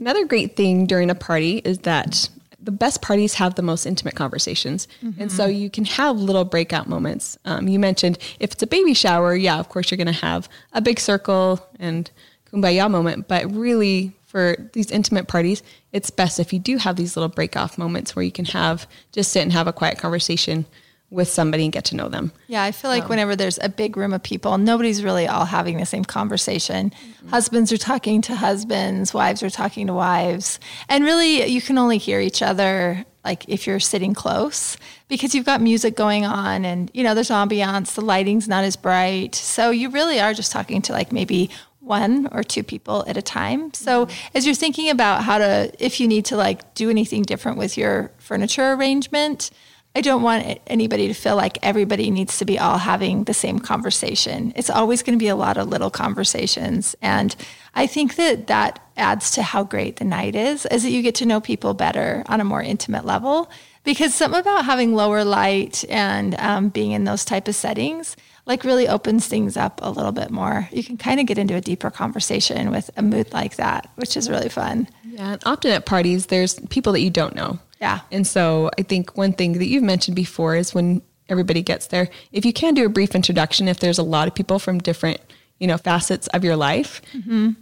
Another 0.00 0.24
great 0.24 0.56
thing 0.56 0.86
during 0.86 1.10
a 1.10 1.14
party 1.14 1.58
is 1.58 1.78
that 1.80 2.28
the 2.62 2.70
best 2.70 3.02
parties 3.02 3.34
have 3.34 3.54
the 3.54 3.62
most 3.62 3.86
intimate 3.86 4.14
conversations. 4.14 4.86
And 5.18 5.32
so 5.32 5.46
you 5.46 5.70
can 5.70 5.84
have 5.86 6.16
little 6.16 6.44
breakout 6.44 6.88
moments. 6.88 7.38
Um, 7.44 7.68
you 7.68 7.78
mentioned 7.78 8.18
if 8.38 8.52
it's 8.52 8.62
a 8.62 8.66
baby 8.66 8.94
shower, 8.94 9.34
yeah, 9.34 9.58
of 9.58 9.68
course 9.68 9.90
you're 9.90 9.96
going 9.96 10.06
to 10.06 10.12
have 10.12 10.48
a 10.72 10.80
big 10.80 11.00
circle 11.00 11.66
and 11.78 12.10
kumbaya 12.52 12.90
moment. 12.90 13.28
But 13.28 13.50
really, 13.54 14.12
for 14.26 14.56
these 14.74 14.90
intimate 14.90 15.26
parties, 15.26 15.62
it's 15.92 16.10
best 16.10 16.38
if 16.38 16.52
you 16.52 16.58
do 16.58 16.76
have 16.76 16.96
these 16.96 17.16
little 17.16 17.28
break 17.28 17.56
off 17.56 17.78
moments 17.78 18.14
where 18.14 18.24
you 18.24 18.32
can 18.32 18.44
have 18.44 18.86
just 19.12 19.32
sit 19.32 19.42
and 19.42 19.52
have 19.52 19.66
a 19.66 19.72
quiet 19.72 19.98
conversation 19.98 20.66
with 21.10 21.28
somebody 21.28 21.64
and 21.64 21.72
get 21.72 21.84
to 21.86 21.96
know 21.96 22.08
them. 22.08 22.30
Yeah, 22.46 22.62
I 22.62 22.70
feel 22.70 22.90
like 22.90 23.08
whenever 23.08 23.34
there's 23.34 23.58
a 23.60 23.68
big 23.68 23.96
room 23.96 24.12
of 24.12 24.22
people, 24.22 24.58
nobody's 24.58 25.02
really 25.02 25.26
all 25.26 25.44
having 25.44 25.78
the 25.78 25.86
same 25.86 26.04
conversation. 26.04 26.90
Mm-hmm. 26.90 27.28
Husbands 27.28 27.72
are 27.72 27.78
talking 27.78 28.22
to 28.22 28.36
husbands, 28.36 29.12
wives 29.12 29.42
are 29.42 29.50
talking 29.50 29.88
to 29.88 29.92
wives. 29.92 30.60
And 30.88 31.04
really, 31.04 31.44
you 31.46 31.60
can 31.60 31.78
only 31.78 31.98
hear 31.98 32.20
each 32.20 32.42
other 32.42 33.04
like 33.24 33.44
if 33.48 33.66
you're 33.66 33.80
sitting 33.80 34.14
close 34.14 34.78
because 35.08 35.34
you've 35.34 35.44
got 35.44 35.60
music 35.60 35.94
going 35.94 36.24
on 36.24 36.64
and 36.64 36.90
you 36.94 37.02
know 37.02 37.14
there's 37.14 37.28
ambiance, 37.28 37.94
the 37.94 38.00
lighting's 38.00 38.48
not 38.48 38.64
as 38.64 38.76
bright. 38.76 39.34
So 39.34 39.70
you 39.70 39.90
really 39.90 40.20
are 40.20 40.32
just 40.32 40.52
talking 40.52 40.80
to 40.82 40.92
like 40.92 41.12
maybe 41.12 41.50
one 41.80 42.28
or 42.32 42.42
two 42.42 42.62
people 42.62 43.04
at 43.08 43.16
a 43.16 43.22
time. 43.22 43.74
So 43.74 44.06
mm-hmm. 44.06 44.36
as 44.36 44.46
you're 44.46 44.54
thinking 44.54 44.90
about 44.90 45.24
how 45.24 45.38
to 45.38 45.72
if 45.78 46.00
you 46.00 46.08
need 46.08 46.26
to 46.26 46.36
like 46.36 46.74
do 46.74 46.88
anything 46.88 47.22
different 47.22 47.58
with 47.58 47.76
your 47.76 48.12
furniture 48.18 48.72
arrangement, 48.72 49.50
I 49.94 50.02
don't 50.02 50.22
want 50.22 50.60
anybody 50.68 51.08
to 51.08 51.14
feel 51.14 51.34
like 51.34 51.58
everybody 51.62 52.10
needs 52.10 52.38
to 52.38 52.44
be 52.44 52.58
all 52.58 52.78
having 52.78 53.24
the 53.24 53.34
same 53.34 53.58
conversation. 53.58 54.52
It's 54.54 54.70
always 54.70 55.02
going 55.02 55.18
to 55.18 55.22
be 55.22 55.28
a 55.28 55.34
lot 55.34 55.56
of 55.56 55.68
little 55.68 55.90
conversations. 55.90 56.94
And 57.02 57.34
I 57.74 57.88
think 57.88 58.14
that 58.14 58.46
that 58.46 58.78
adds 58.96 59.32
to 59.32 59.42
how 59.42 59.64
great 59.64 59.96
the 59.96 60.04
night 60.04 60.36
is, 60.36 60.64
is 60.66 60.84
that 60.84 60.90
you 60.90 61.02
get 61.02 61.16
to 61.16 61.26
know 61.26 61.40
people 61.40 61.74
better 61.74 62.22
on 62.26 62.40
a 62.40 62.44
more 62.44 62.62
intimate 62.62 63.04
level. 63.04 63.50
Because 63.82 64.14
something 64.14 64.38
about 64.38 64.66
having 64.66 64.94
lower 64.94 65.24
light 65.24 65.84
and 65.88 66.34
um, 66.36 66.68
being 66.68 66.92
in 66.92 67.04
those 67.04 67.24
type 67.24 67.48
of 67.48 67.54
settings, 67.54 68.14
like 68.46 68.62
really 68.62 68.86
opens 68.86 69.26
things 69.26 69.56
up 69.56 69.80
a 69.82 69.90
little 69.90 70.12
bit 70.12 70.30
more. 70.30 70.68
You 70.70 70.84
can 70.84 70.98
kind 70.98 71.18
of 71.18 71.26
get 71.26 71.38
into 71.38 71.54
a 71.54 71.60
deeper 71.60 71.90
conversation 71.90 72.70
with 72.70 72.90
a 72.96 73.02
mood 73.02 73.32
like 73.32 73.56
that, 73.56 73.88
which 73.96 74.16
is 74.16 74.28
really 74.28 74.50
fun. 74.50 74.86
Yeah, 75.04 75.32
and 75.32 75.42
often 75.46 75.72
at 75.72 75.86
parties, 75.86 76.26
there's 76.26 76.60
people 76.68 76.92
that 76.92 77.00
you 77.00 77.10
don't 77.10 77.34
know. 77.34 77.58
Yeah. 77.80 78.00
And 78.12 78.26
so 78.26 78.70
I 78.78 78.82
think 78.82 79.16
one 79.16 79.32
thing 79.32 79.54
that 79.54 79.66
you've 79.66 79.82
mentioned 79.82 80.14
before 80.14 80.54
is 80.54 80.74
when 80.74 81.02
everybody 81.28 81.62
gets 81.62 81.86
there, 81.86 82.08
if 82.32 82.44
you 82.44 82.52
can 82.52 82.74
do 82.74 82.84
a 82.84 82.88
brief 82.88 83.14
introduction, 83.14 83.68
if 83.68 83.80
there's 83.80 83.98
a 83.98 84.02
lot 84.02 84.28
of 84.28 84.34
people 84.34 84.58
from 84.58 84.78
different, 84.78 85.18
you 85.58 85.66
know, 85.66 85.78
facets 85.78 86.26
of 86.28 86.44
your 86.44 86.56
life, 86.56 87.00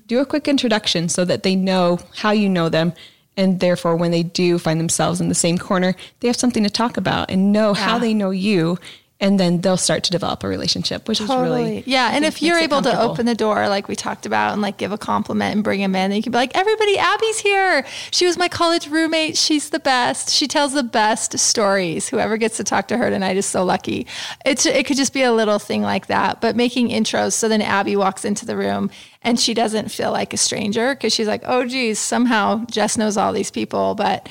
do 0.07 0.19
a 0.19 0.27
quick 0.27 0.49
introduction 0.49 1.09
so 1.09 1.25
that 1.25 1.43
they 1.43 1.55
know 1.55 2.01
how 2.17 2.31
you 2.33 2.49
know 2.49 2.69
them. 2.69 2.93
And 3.37 3.61
therefore, 3.61 3.95
when 3.95 4.11
they 4.11 4.25
do 4.25 4.59
find 4.59 4.81
themselves 4.81 5.21
in 5.21 5.29
the 5.29 5.35
same 5.35 5.59
corner, 5.59 5.95
they 6.19 6.27
have 6.27 6.37
something 6.37 6.65
to 6.65 6.71
talk 6.71 6.97
about 6.97 7.31
and 7.31 7.53
know 7.53 7.73
how 7.73 7.99
they 8.01 8.13
know 8.13 8.31
you. 8.31 8.79
And 9.21 9.41
then 9.41 9.63
they'll 9.63 9.77
start 9.77 10.05
to 10.05 10.13
develop 10.13 10.45
a 10.45 10.49
relationship, 10.49 11.09
which 11.09 11.21
is 11.21 11.29
really 11.29 11.83
yeah. 11.87 12.11
And 12.13 12.25
if 12.25 12.41
you're 12.41 12.59
able 12.59 12.83
to 12.83 13.01
open 13.01 13.27
the 13.27 13.35
door, 13.35 13.69
like 13.69 13.89
we 13.89 13.97
talked 13.97 14.27
about, 14.27 14.53
and 14.53 14.63
like 14.63 14.77
give 14.77 14.93
a 14.93 14.99
compliment 14.99 15.57
and 15.57 15.65
bring 15.65 15.81
him 15.81 15.97
in, 15.97 16.11
then 16.11 16.17
you 16.17 16.23
can 16.23 16.31
be 16.31 16.39
like, 16.39 16.57
everybody, 16.57 16.97
Abby's 16.99 17.41
here. 17.41 17.85
She 18.13 18.27
was 18.27 18.39
my 18.39 18.47
college 18.47 18.87
roommate. 18.87 19.37
She's 19.37 19.71
the 19.71 19.81
best. 19.81 20.31
She 20.31 20.47
tells 20.47 20.73
the 20.73 20.85
best 20.85 21.37
stories. 21.37 22.09
Whoever 22.09 22.37
gets 22.37 22.59
to 22.59 22.65
talk 22.65 22.87
to 22.89 22.97
her 22.97 23.11
tonight 23.11 23.37
is 23.37 23.47
so 23.47 23.65
lucky. 23.65 24.07
It's 24.45 24.67
it 24.67 24.87
could 24.87 24.97
just 24.97 25.13
be 25.13 25.23
a 25.23 25.33
little 25.33 25.59
thing 25.59 25.83
like 25.83 26.07
that, 26.07 26.41
but 26.41 26.55
making 26.55 26.91
intros 26.91 27.33
so 27.33 27.49
then 27.49 27.61
Abby 27.61 27.97
walks 27.97 28.25
into 28.25 28.47
the 28.47 28.57
room 28.57 28.89
and 29.23 29.41
she 29.41 29.53
doesn't 29.53 29.91
feel 29.91 30.13
like 30.13 30.33
a 30.33 30.37
stranger 30.37 30.95
because 30.95 31.13
she's 31.13 31.27
like, 31.27 31.43
oh 31.45 31.67
geez, 31.67 31.99
somehow 31.99 32.65
Jess 32.67 32.97
knows 32.97 33.17
all 33.17 33.33
these 33.33 33.51
people, 33.51 33.97
but. 33.97 34.29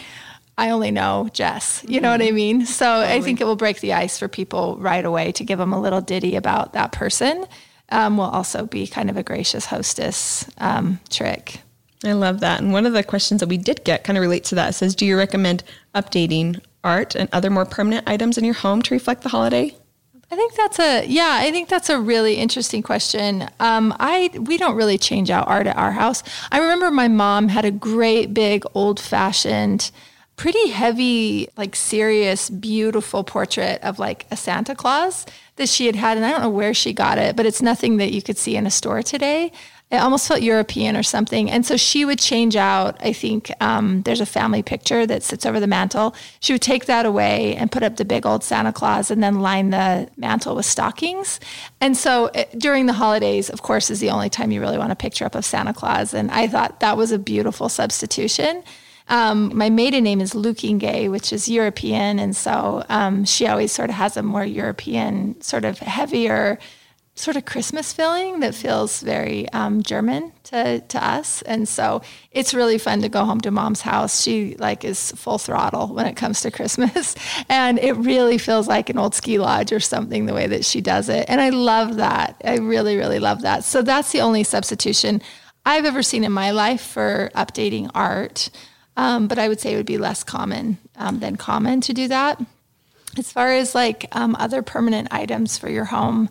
I 0.58 0.72
only 0.72 0.92
know 0.92 1.30
Jess. 1.34 1.84
You 1.88 2.02
know 2.02 2.12
what 2.12 2.22
I 2.22 2.32
mean? 2.32 2.66
So 2.66 3.00
I 3.02 3.22
think 3.22 3.40
it 3.40 3.44
will 3.44 3.56
break 3.56 3.80
the 3.80 3.94
ice 3.94 4.18
for 4.18 4.28
people 4.28 4.78
right 4.80 5.06
away 5.06 5.32
to 5.34 5.44
give 5.44 5.60
them 5.60 5.72
a 5.72 5.80
little 5.80 6.02
ditty 6.02 6.36
about 6.36 6.74
that 6.74 6.92
person. 6.92 7.46
Um, 7.90 8.18
will 8.18 8.26
also 8.26 8.66
be 8.66 8.86
kind 8.86 9.10
of 9.10 9.16
a 9.16 9.24
gracious 9.24 9.68
hostess 9.68 10.50
um, 10.58 11.00
trick. 11.10 11.62
I 12.04 12.12
love 12.12 12.42
that. 12.42 12.60
And 12.60 12.74
one 12.74 12.86
of 12.86 12.94
the 12.94 13.04
questions 13.04 13.40
that 13.40 13.50
we 13.50 13.58
did 13.58 13.84
get 13.84 14.04
kind 14.04 14.18
of 14.18 14.22
relates 14.22 14.50
to 14.50 14.56
that. 14.56 14.70
It 14.70 14.74
says, 14.74 14.94
Do 14.94 15.06
you 15.06 15.18
recommend 15.18 15.64
updating 15.96 16.60
art 16.84 17.16
and 17.16 17.30
other 17.32 17.50
more 17.50 17.66
permanent 17.66 18.08
items 18.08 18.38
in 18.38 18.44
your 18.44 18.54
home 18.56 18.82
to 18.84 18.94
reflect 18.94 19.24
the 19.24 19.30
holiday? 19.30 19.76
I 20.30 20.36
think 20.36 20.56
that's 20.56 20.80
a 20.80 21.06
yeah. 21.06 21.38
I 21.40 21.52
think 21.52 21.70
that's 21.70 21.90
a 21.90 22.00
really 22.00 22.36
interesting 22.36 22.84
question. 22.84 23.48
Um, 23.62 23.96
I 23.98 24.30
we 24.38 24.58
don't 24.58 24.76
really 24.76 24.98
change 24.98 25.30
out 25.30 25.48
art 25.48 25.68
at 25.68 25.78
our 25.78 25.94
house. 25.94 26.22
I 26.52 26.60
remember 26.60 26.92
my 26.92 27.08
mom 27.08 27.48
had 27.48 27.64
a 27.64 27.72
great 27.72 28.34
big 28.34 28.66
old 28.74 29.00
fashioned, 29.00 29.90
pretty 30.38 30.70
heavy, 30.70 31.50
like 31.58 31.76
serious, 31.76 32.50
beautiful 32.50 33.24
portrait 33.24 33.84
of 33.84 34.00
like 34.00 34.28
a 34.32 34.38
Santa 34.38 34.76
Claus 34.76 35.26
that 35.56 35.68
she 35.68 35.88
had 35.88 35.96
had, 35.96 36.16
and 36.16 36.26
I 36.26 36.30
don't 36.30 36.42
know 36.42 36.50
where 36.50 36.76
she 36.76 36.94
got 36.94 37.18
it, 37.18 37.36
but 37.36 37.48
it's 37.48 37.62
nothing 37.62 37.98
that 37.98 38.14
you 38.14 38.22
could 38.22 38.38
see 38.38 38.56
in 38.56 38.68
a 38.68 38.72
store 38.72 39.02
today. 39.02 39.52
It 39.90 39.98
almost 39.98 40.28
felt 40.28 40.42
European 40.42 40.98
or 40.98 41.02
something. 41.02 41.50
And 41.50 41.66
so 41.66 41.78
she 41.78 42.04
would 42.04 42.20
change 42.20 42.58
out, 42.58 42.98
I 43.00 43.14
think 43.14 43.52
um, 43.62 44.02
there's 44.04 44.20
a 44.20 44.26
family 44.26 44.62
picture 44.62 45.08
that 45.08 45.24
sits 45.24 45.46
over 45.46 45.62
the 45.62 45.66
mantle. 45.66 46.14
She 46.42 46.54
would 46.54 46.62
take 46.62 46.86
that 46.86 47.06
away 47.06 47.56
and 47.56 47.72
put 47.72 47.84
up 47.84 47.96
the 47.96 48.04
big 48.04 48.26
old 48.26 48.44
Santa 48.44 48.74
Claus 48.74 49.10
and 49.10 49.24
then 49.24 49.40
line 49.40 49.70
the 49.70 50.10
mantle 50.18 50.56
with 50.56 50.66
stockings. 50.66 51.40
And 51.80 51.96
so 51.96 52.26
it, 52.36 52.60
during 52.60 52.86
the 52.86 52.94
holidays, 52.94 53.50
of 53.50 53.62
course, 53.62 53.90
is 53.90 54.02
the 54.02 54.10
only 54.10 54.30
time 54.30 54.52
you 54.52 54.60
really 54.60 54.78
want 54.78 54.92
a 54.92 54.96
picture 54.96 55.26
up 55.26 55.36
of 55.36 55.46
Santa 55.46 55.74
Claus. 55.74 56.14
And 56.14 56.32
I 56.32 56.48
thought 56.48 56.82
that 56.82 56.98
was 56.98 57.14
a 57.14 57.18
beautiful 57.18 57.70
substitution. 57.70 58.64
Um, 59.10 59.56
my 59.56 59.70
maiden 59.70 60.04
name 60.04 60.22
is 60.22 60.34
Lukingay, 60.34 61.10
which 61.10 61.32
is 61.32 61.48
European. 61.48 62.20
And 62.20 62.36
so 62.36 62.84
um, 62.90 63.26
she 63.26 63.48
always 63.48 63.72
sort 63.72 63.90
of 63.90 63.96
has 63.96 64.18
a 64.18 64.24
more 64.24 64.44
European, 64.44 65.40
sort 65.42 65.66
of 65.66 65.80
heavier, 65.80 66.60
sort 67.20 67.36
of 67.36 67.46
Christmas 67.46 67.94
feeling 67.94 68.42
that 68.42 68.54
feels 68.54 69.02
very 69.02 69.50
um, 69.50 69.82
German 69.82 70.32
to, 70.44 70.80
to 70.82 71.04
us. 71.04 71.42
And 71.44 71.68
so 71.68 72.02
it's 72.32 72.54
really 72.54 72.78
fun 72.78 73.02
to 73.02 73.10
go 73.10 73.26
home 73.26 73.42
to 73.42 73.50
mom's 73.50 73.82
house. 73.82 74.22
She 74.22 74.56
like 74.58 74.84
is 74.84 75.12
full 75.14 75.40
throttle 75.40 75.88
when 75.88 76.06
it 76.06 76.16
comes 76.16 76.42
to 76.42 76.52
Christmas. 76.52 77.16
And 77.50 77.80
it 77.80 77.94
really 77.94 78.38
feels 78.38 78.68
like 78.68 78.90
an 78.90 78.98
old 78.98 79.16
ski 79.16 79.40
lodge 79.40 79.72
or 79.72 79.80
something 79.80 80.26
the 80.26 80.34
way 80.34 80.48
that 80.48 80.66
she 80.66 80.82
does 80.82 81.08
it. 81.10 81.26
And 81.30 81.40
I 81.40 81.50
love 81.50 81.96
that. 81.96 82.40
I 82.44 82.58
really, 82.58 82.98
really 82.98 83.20
love 83.20 83.42
that. 83.42 83.64
So 83.64 83.82
that's 83.82 84.12
the 84.12 84.22
only 84.22 84.44
substitution 84.44 85.22
I've 85.66 85.86
ever 85.86 86.04
seen 86.04 86.24
in 86.24 86.32
my 86.32 86.52
life 86.52 86.82
for 86.82 87.32
updating 87.36 87.90
art. 87.96 88.50
Um, 88.98 89.28
but 89.28 89.38
I 89.40 89.48
would 89.48 89.62
say 89.62 89.74
it 89.74 89.78
would 89.78 89.86
be 89.86 90.00
less 90.00 90.24
common 90.24 90.80
um, 90.98 91.20
than 91.20 91.38
common 91.38 91.80
to 91.82 91.94
do 91.94 92.08
that. 92.10 92.42
As 93.18 93.32
far 93.32 93.54
as 93.54 93.74
like 93.74 94.08
um, 94.12 94.36
other 94.38 94.62
permanent 94.62 95.08
items 95.12 95.58
for 95.58 95.70
your 95.70 95.86
home, 95.86 96.30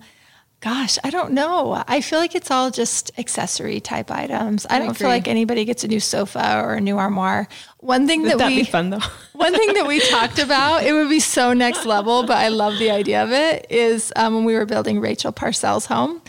gosh, 0.60 0.98
I 1.04 1.10
don't 1.10 1.32
know. 1.32 1.82
I 1.86 2.00
feel 2.00 2.18
like 2.18 2.34
it's 2.34 2.50
all 2.50 2.70
just 2.70 3.16
accessory 3.18 3.80
type 3.80 4.10
items. 4.10 4.66
I, 4.68 4.80
don't 4.80 4.96
feel 4.96 5.08
like 5.08 5.28
anybody 5.28 5.64
gets 5.64 5.84
a 5.84 5.88
new 5.88 6.00
sofa 6.00 6.60
or 6.62 6.74
a 6.74 6.80
new 6.80 6.98
armoire. 6.98 7.46
One 7.78 8.06
thing 8.08 8.22
that 8.24 8.38
That'd 8.38 8.56
we 8.56 8.62
be 8.62 8.68
fun 8.68 8.90
though. 8.90 8.98
one 9.32 9.54
thing 9.54 9.74
that 9.74 9.86
we 9.86 10.00
talked 10.00 10.40
about, 10.40 10.82
it 10.82 10.92
would 10.92 11.08
be 11.08 11.20
so 11.20 11.52
next 11.52 11.86
level, 11.86 12.24
but 12.24 12.38
I 12.38 12.48
love 12.48 12.78
the 12.78 12.90
idea 12.90 13.22
of 13.22 13.30
it, 13.30 13.66
is 13.70 14.12
um, 14.16 14.34
when 14.34 14.44
we 14.44 14.54
were 14.54 14.66
building 14.66 15.00
Rachel 15.00 15.30
Parcell's 15.30 15.86
home. 15.86 16.20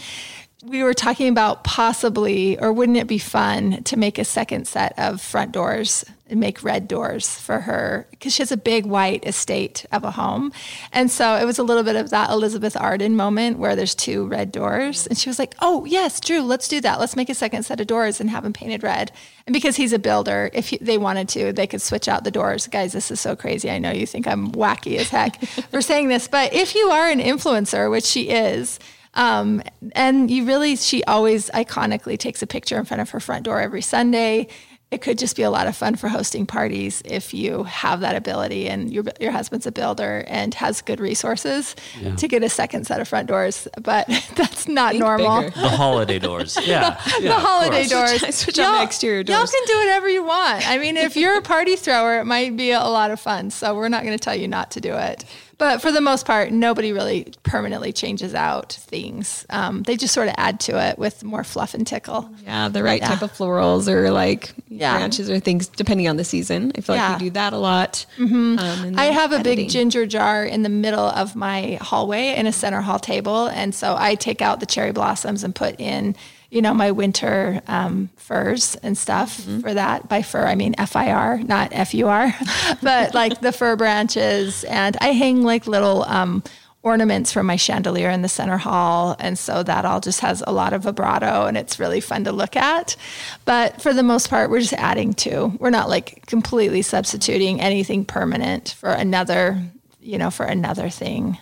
We 0.65 0.81
were 0.81 0.95
talking 0.95 1.29
about 1.29 1.63
possibly, 1.63 2.57
or 2.57 2.73
wouldn't 2.73 2.97
it 2.97 3.05
be 3.05 3.19
fun 3.19 3.83
to 3.83 3.95
make 3.95 4.17
a 4.17 4.25
second 4.25 4.67
set 4.67 4.97
of 4.97 5.21
front 5.21 5.51
doors 5.51 6.03
and 6.31 6.39
make 6.39 6.63
red 6.63 6.87
doors 6.87 7.39
for 7.39 7.59
her? 7.59 8.07
Because 8.09 8.33
she 8.33 8.41
has 8.41 8.51
a 8.51 8.57
big 8.57 8.87
white 8.87 9.23
estate 9.23 9.85
of 9.91 10.03
a 10.03 10.09
home. 10.09 10.51
And 10.91 11.11
so 11.11 11.35
it 11.35 11.45
was 11.45 11.59
a 11.59 11.63
little 11.63 11.83
bit 11.83 11.95
of 11.95 12.09
that 12.09 12.31
Elizabeth 12.31 12.75
Arden 12.75 13.15
moment 13.15 13.59
where 13.59 13.75
there's 13.75 13.93
two 13.93 14.25
red 14.25 14.51
doors. 14.51 15.05
And 15.05 15.15
she 15.15 15.29
was 15.29 15.37
like, 15.37 15.53
oh, 15.59 15.85
yes, 15.85 16.19
Drew, 16.19 16.41
let's 16.41 16.67
do 16.67 16.81
that. 16.81 16.99
Let's 16.99 17.15
make 17.15 17.29
a 17.29 17.35
second 17.35 17.61
set 17.61 17.79
of 17.79 17.85
doors 17.85 18.19
and 18.19 18.27
have 18.31 18.43
them 18.43 18.51
painted 18.51 18.81
red. 18.81 19.11
And 19.45 19.53
because 19.53 19.75
he's 19.75 19.93
a 19.93 19.99
builder, 19.99 20.49
if 20.53 20.69
he, 20.69 20.77
they 20.77 20.97
wanted 20.97 21.29
to, 21.29 21.53
they 21.53 21.67
could 21.67 21.83
switch 21.83 22.07
out 22.07 22.23
the 22.23 22.31
doors. 22.31 22.65
Guys, 22.65 22.93
this 22.93 23.11
is 23.11 23.19
so 23.19 23.35
crazy. 23.35 23.69
I 23.69 23.77
know 23.77 23.91
you 23.91 24.07
think 24.07 24.27
I'm 24.27 24.51
wacky 24.53 24.97
as 24.97 25.09
heck 25.09 25.39
for 25.69 25.83
saying 25.83 26.07
this, 26.07 26.27
but 26.27 26.51
if 26.51 26.73
you 26.73 26.89
are 26.89 27.09
an 27.09 27.19
influencer, 27.19 27.91
which 27.91 28.05
she 28.05 28.29
is, 28.31 28.79
um, 29.17 29.61
and 29.93 30.31
you 30.31 30.45
really, 30.45 30.75
she 30.77 31.03
always 31.03 31.49
iconically 31.49 32.17
takes 32.17 32.41
a 32.41 32.47
picture 32.47 32.77
in 32.77 32.85
front 32.85 33.01
of 33.01 33.09
her 33.09 33.19
front 33.19 33.43
door 33.43 33.59
every 33.59 33.81
Sunday. 33.81 34.47
it 34.89 35.01
could 35.01 35.17
just 35.17 35.35
be 35.35 35.43
a 35.43 35.49
lot 35.51 35.67
of 35.67 35.75
fun 35.75 35.97
for 35.97 36.07
hosting 36.07 36.45
parties 36.45 37.01
if 37.03 37.33
you 37.33 37.63
have 37.63 37.99
that 37.99 38.15
ability 38.15 38.69
and 38.69 38.89
your 38.89 39.03
your 39.19 39.33
husband's 39.33 39.67
a 39.67 39.71
builder 39.71 40.23
and 40.29 40.53
has 40.53 40.81
good 40.81 41.01
resources 41.01 41.75
Yeah. 42.01 42.15
to 42.15 42.25
get 42.29 42.41
a 42.41 42.47
second 42.47 42.87
set 42.87 43.01
of 43.01 43.07
front 43.09 43.27
doors. 43.27 43.67
But 43.81 44.07
that's 44.35 44.65
not 44.69 44.95
normal. 44.95 45.41
bigger. 45.41 45.59
The 45.59 45.75
holiday 45.83 46.19
doors. 46.19 46.57
Yeah. 46.65 46.91
the 47.21 47.33
holiday 47.33 47.85
doors. 47.85 48.19
Switch- 48.21 48.33
switch 48.33 48.59
on 48.59 48.75
the 48.77 48.83
exterior 48.83 49.23
Y'all 49.27 49.45
can 49.45 49.63
do 49.73 49.77
whatever 49.79 50.07
you 50.07 50.23
want. 50.23 50.65
I 50.69 50.77
mean, 50.77 50.95
if 50.95 51.17
you're 51.17 51.35
a 51.37 51.41
party 51.41 51.75
thrower, 51.75 52.19
it 52.21 52.25
might 52.25 52.55
be 52.55 52.71
a 52.71 52.79
lot 52.79 53.11
of 53.11 53.19
fun. 53.19 53.49
So 53.51 53.75
we're 53.75 53.89
not 53.89 54.03
going 54.05 54.17
to 54.17 54.23
tell 54.23 54.35
you 54.41 54.47
not 54.47 54.71
to 54.71 54.79
do 54.79 54.93
it. 54.95 55.25
But 55.59 55.81
for 55.81 55.91
the 55.91 56.01
most 56.01 56.27
part, 56.27 56.51
nobody 56.51 56.91
really 56.91 57.33
permanently 57.41 57.91
changes 57.91 58.35
out 58.35 58.73
things. 58.73 59.43
Um, 59.49 59.81
they 59.83 59.95
just 59.97 60.13
sort 60.13 60.27
of 60.27 60.35
add 60.37 60.59
to 60.61 60.79
it 60.79 60.99
with 60.99 61.23
more 61.23 61.43
fluff 61.43 61.73
and 61.73 61.85
tickle. 61.87 62.29
Yeah, 62.45 62.69
the 62.69 62.83
right 62.83 63.01
Yeah. 63.01 63.07
type 63.07 63.23
of 63.23 63.33
florals 63.35 63.87
or 63.87 64.11
like 64.11 64.53
Yeah. 64.69 64.95
branches 64.97 65.31
or 65.31 65.39
things, 65.39 65.67
depending 65.67 66.07
on 66.07 66.15
the 66.17 66.23
season. 66.23 66.71
I 66.77 66.81
feel 66.81 66.95
Yeah. 66.95 67.09
like 67.13 67.19
we 67.19 67.25
do 67.25 67.31
that 67.31 67.53
a 67.53 67.57
lot. 67.57 68.05
Um, 68.19 68.59
I 68.59 69.07
the 69.07 69.13
have 69.13 69.31
a 69.31 69.39
big 69.39 69.67
ginger 69.69 70.05
jar 70.05 70.43
in 70.45 70.61
the 70.61 70.69
middle 70.69 70.99
of 71.07 71.35
my 71.35 71.79
hallway 71.81 72.35
in 72.35 72.45
a 72.45 72.51
center 72.53 72.81
hall 72.81 72.99
table. 72.99 73.47
And 73.47 73.73
so 73.73 73.95
I 73.97 74.13
take 74.13 74.43
out 74.43 74.59
the 74.59 74.67
cherry 74.67 74.91
blossoms 74.91 75.43
and 75.43 75.55
put 75.55 75.79
in, 75.79 76.15
you 76.49 76.61
know, 76.61 76.73
my 76.73 76.91
winter 76.91 77.61
um, 77.67 78.09
furs 78.15 78.75
and 78.83 78.97
stuff 78.97 79.41
for 79.61 79.73
that. 79.73 80.07
By 80.07 80.21
fur, 80.21 80.45
I 80.45 80.55
mean 80.55 80.75
F 80.77 80.95
I 80.95 81.11
R, 81.11 81.37
not 81.39 81.69
F 81.73 81.93
U 81.93 82.07
R, 82.07 82.33
but 82.81 83.13
like 83.13 83.41
the 83.41 83.51
fir 83.51 83.75
branches. 83.75 84.63
And 84.65 84.95
I 85.01 85.11
hang 85.11 85.43
like 85.43 85.67
little 85.67 86.03
um, 86.03 86.43
ornaments 86.83 87.33
from 87.33 87.45
my 87.45 87.57
chandelier 87.57 88.09
in 88.09 88.21
the 88.21 88.29
center 88.29 88.57
hall. 88.57 89.15
And 89.19 89.37
so 89.37 89.61
that 89.63 89.83
all 89.83 89.99
just 89.99 90.21
has 90.21 90.41
a 90.47 90.53
lot 90.53 90.71
of 90.71 90.83
vibrato 90.83 91.45
and 91.45 91.57
it's 91.57 91.79
really 91.79 91.99
fun 91.99 92.23
to 92.23 92.31
look 92.31 92.55
at. 92.55 92.95
But 93.43 93.81
for 93.81 93.93
the 93.93 94.03
most 94.03 94.29
part, 94.29 94.49
we're 94.49 94.61
just 94.61 94.73
adding 94.73 95.13
to. 95.15 95.47
We're 95.59 95.69
not 95.69 95.89
like 95.89 96.25
completely 96.27 96.81
substituting 96.81 97.59
anything 97.59 98.05
permanent 98.05 98.69
for 98.69 98.89
another, 98.89 99.61
you 99.99 100.17
know, 100.17 100.31
for 100.31 100.45
another 100.45 100.89
thing. 100.89 101.37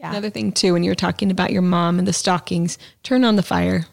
Yeah. 0.00 0.10
Another 0.10 0.30
thing 0.30 0.52
too, 0.52 0.72
when 0.72 0.84
you 0.84 0.90
were 0.90 0.94
talking 0.94 1.30
about 1.30 1.50
your 1.50 1.62
mom 1.62 1.98
and 1.98 2.08
the 2.08 2.12
stockings, 2.12 2.78
turn 3.02 3.24
on 3.24 3.36
the 3.36 3.42
fire. 3.42 3.84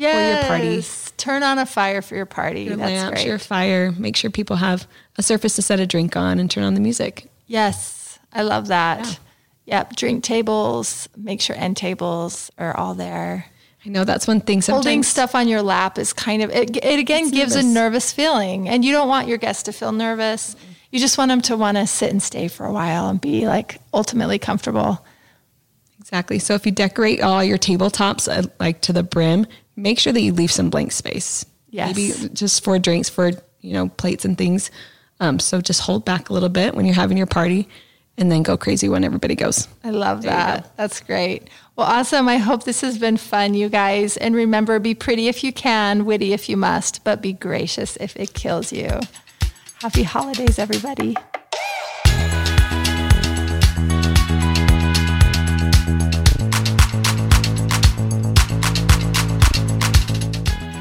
Yes. 0.00 0.42
your 0.42 0.48
party. 0.48 1.14
Turn 1.16 1.42
on 1.42 1.58
a 1.58 1.66
fire 1.66 2.02
for 2.02 2.14
your 2.14 2.26
party. 2.26 2.62
Your 2.62 2.76
That's 2.76 2.90
lamps, 2.90 3.20
great. 3.20 3.26
your 3.26 3.38
fire. 3.38 3.92
Make 3.92 4.16
sure 4.16 4.30
people 4.30 4.56
have 4.56 4.86
a 5.16 5.22
surface 5.22 5.56
to 5.56 5.62
set 5.62 5.80
a 5.80 5.86
drink 5.86 6.16
on 6.16 6.38
and 6.38 6.50
turn 6.50 6.64
on 6.64 6.74
the 6.74 6.80
music. 6.80 7.28
Yes, 7.46 8.18
I 8.32 8.42
love 8.42 8.68
that. 8.68 9.18
Yep, 9.66 9.96
drink 9.96 10.24
tables, 10.24 11.08
make 11.16 11.40
sure 11.40 11.54
end 11.56 11.76
tables 11.76 12.50
are 12.56 12.74
all 12.76 12.94
there. 12.94 13.44
I 13.84 13.90
know 13.90 14.04
that's 14.04 14.26
one 14.26 14.40
thing. 14.40 14.62
Sometimes 14.62 14.84
Holding 14.84 15.02
stuff 15.02 15.34
on 15.34 15.46
your 15.46 15.62
lap 15.62 15.98
is 15.98 16.12
kind 16.12 16.42
of 16.42 16.50
it, 16.50 16.76
it 16.82 16.98
again 16.98 17.30
gives 17.30 17.54
a 17.54 17.58
nervous. 17.58 17.74
nervous 17.74 18.12
feeling 18.12 18.68
and 18.68 18.84
you 18.84 18.92
don't 18.92 19.08
want 19.08 19.28
your 19.28 19.38
guests 19.38 19.64
to 19.64 19.72
feel 19.72 19.92
nervous. 19.92 20.56
You 20.90 20.98
just 20.98 21.18
want 21.18 21.28
them 21.28 21.42
to 21.42 21.56
want 21.56 21.76
to 21.76 21.86
sit 21.86 22.10
and 22.10 22.22
stay 22.22 22.48
for 22.48 22.64
a 22.64 22.72
while 22.72 23.08
and 23.08 23.20
be 23.20 23.46
like 23.46 23.80
ultimately 23.92 24.38
comfortable. 24.38 25.04
Exactly. 26.00 26.38
So 26.38 26.54
if 26.54 26.64
you 26.64 26.72
decorate 26.72 27.20
all 27.20 27.44
your 27.44 27.58
tabletops 27.58 28.26
uh, 28.26 28.48
like 28.58 28.80
to 28.82 28.92
the 28.92 29.02
brim, 29.02 29.46
make 29.78 29.98
sure 29.98 30.12
that 30.12 30.20
you 30.20 30.32
leave 30.32 30.50
some 30.50 30.70
blank 30.70 30.92
space. 30.92 31.46
Yes. 31.70 31.94
Maybe 31.94 32.34
just 32.34 32.64
for 32.64 32.78
drinks, 32.78 33.08
for 33.08 33.30
you 33.60 33.72
know 33.72 33.88
plates 33.88 34.24
and 34.24 34.36
things. 34.36 34.70
Um, 35.20 35.38
so 35.38 35.60
just 35.60 35.80
hold 35.80 36.04
back 36.04 36.28
a 36.28 36.32
little 36.32 36.48
bit 36.48 36.74
when 36.74 36.84
you're 36.84 36.94
having 36.94 37.16
your 37.16 37.26
party, 37.26 37.68
and 38.16 38.30
then 38.30 38.42
go 38.42 38.56
crazy 38.56 38.88
when 38.88 39.04
everybody 39.04 39.34
goes. 39.34 39.68
I 39.84 39.90
love 39.90 40.22
There 40.22 40.30
that. 40.30 40.76
That's 40.76 41.00
great. 41.00 41.48
Well, 41.76 41.86
awesome. 41.86 42.28
I 42.28 42.38
hope 42.38 42.64
this 42.64 42.80
has 42.80 42.98
been 42.98 43.16
fun, 43.16 43.54
you 43.54 43.68
guys. 43.68 44.16
And 44.16 44.34
remember, 44.34 44.78
be 44.78 44.94
pretty 44.94 45.28
if 45.28 45.44
you 45.44 45.52
can, 45.52 46.04
witty 46.04 46.32
if 46.32 46.48
you 46.48 46.56
must, 46.56 47.04
but 47.04 47.22
be 47.22 47.32
gracious 47.32 47.96
if 47.96 48.16
it 48.16 48.34
kills 48.34 48.72
you. 48.72 48.98
Happy 49.80 50.02
holidays, 50.02 50.58
everybody. 50.58 51.16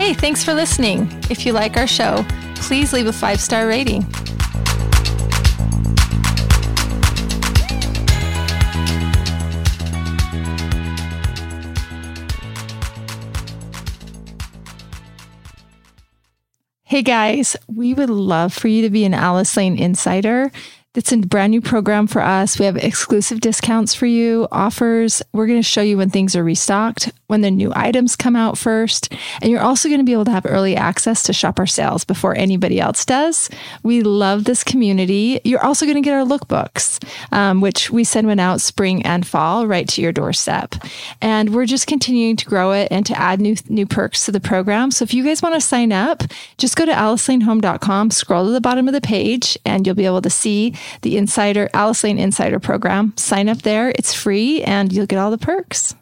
Hey, 0.08 0.13
thanks 0.13 0.41
for 0.41 0.54
listening. 0.54 1.10
If 1.30 1.46
you 1.46 1.52
like 1.52 1.76
our 1.76 1.86
show, 1.86 2.26
please 2.56 2.93
leave 2.93 3.08
a 3.08 3.12
five 3.12 3.41
star 3.41 3.67
rating. 3.67 4.04
Hey 16.84 17.02
guys, 17.02 17.58
we 17.67 17.93
would 17.93 18.10
love 18.10 18.54
for 18.54 18.70
you 18.70 18.84
to 18.84 18.89
be 18.89 19.04
an 19.04 19.13
Alice 19.13 19.58
Lane 19.58 19.78
Insider. 19.78 20.54
It's 20.98 21.12
a 21.12 21.18
brand 21.18 21.52
new 21.52 21.62
program 21.62 22.08
for 22.08 22.24
us. 22.24 22.58
We 22.58 22.66
have 22.66 22.76
exclusive 22.76 23.40
discounts 23.40 23.94
for 23.94 24.08
you, 24.08 24.48
offers. 24.52 25.22
We're 25.32 25.46
going 25.46 25.60
to 25.60 25.64
show 25.64 25.84
you 25.84 25.96
when 25.96 26.10
things 26.10 26.36
are 26.36 26.44
restocked, 26.44 27.12
when 27.28 27.42
the 27.42 27.52
new 27.52 27.72
items 27.76 28.16
come 28.16 28.36
out 28.36 28.58
first. 28.58 29.14
And 29.40 29.52
you're 29.52 29.62
also 29.62 29.90
going 29.90 30.00
to 30.00 30.04
be 30.04 30.14
able 30.14 30.26
to 30.26 30.32
have 30.32 30.48
early 30.48 30.76
access 30.76 31.22
to 31.24 31.34
shop 31.34 31.60
our 31.60 31.68
sales 31.68 32.04
before 32.04 32.36
anybody 32.36 32.80
else 32.80 33.06
does. 33.06 33.48
We 33.84 34.02
love 34.02 34.46
this 34.46 34.64
community. 34.64 35.40
You're 35.44 35.64
also 35.64 35.86
going 35.86 35.98
to 35.98 36.02
get 36.02 36.16
our 36.16 36.26
lookbooks, 36.26 36.98
um, 37.32 37.62
which 37.62 37.92
we 37.92 38.04
send 38.04 38.26
one 38.26 38.40
out 38.40 38.60
spring 38.60 39.04
and 39.04 39.28
fall 39.28 39.68
right 39.68 39.88
to 39.90 40.02
your 40.02 40.12
doorstep. 40.12 40.74
And 41.22 41.54
we're 41.54 41.68
just 41.68 41.86
continuing 41.86 42.38
to 42.38 42.46
grow 42.48 42.72
it 42.72 42.88
and 42.90 43.06
to 43.06 43.16
add 43.20 43.40
new 43.40 43.56
new 43.70 43.86
perks 43.86 44.26
to 44.26 44.32
the 44.32 44.40
program. 44.40 44.90
So 44.90 45.04
if 45.04 45.14
you 45.14 45.24
guys 45.24 45.44
want 45.44 45.54
to 45.54 45.62
sign 45.62 45.92
up, 45.92 46.24
just 46.58 46.76
go 46.76 46.88
to 46.88 46.92
alicelanehome.com, 46.92 48.10
scroll 48.10 48.46
to 48.48 48.52
the 48.52 48.62
bottom 48.62 48.88
of 48.88 48.96
the 48.96 49.02
page, 49.02 49.60
and 49.64 49.86
you'll 49.86 49.96
be 49.96 50.08
able 50.08 50.24
to 50.24 50.32
see 50.32 50.74
the 51.02 51.17
Insider 51.17 51.69
Alice 51.73 52.04
Lane 52.04 52.19
Insider 52.19 52.60
program. 52.60 53.13
Sign 53.17 53.50
up 53.50 53.62
there. 53.62 53.89
It's 53.89 54.13
free 54.13 54.63
and 54.63 54.91
you'll 54.91 55.06
get 55.06 55.19
all 55.19 55.32
the 55.32 55.38
perks. 55.38 55.95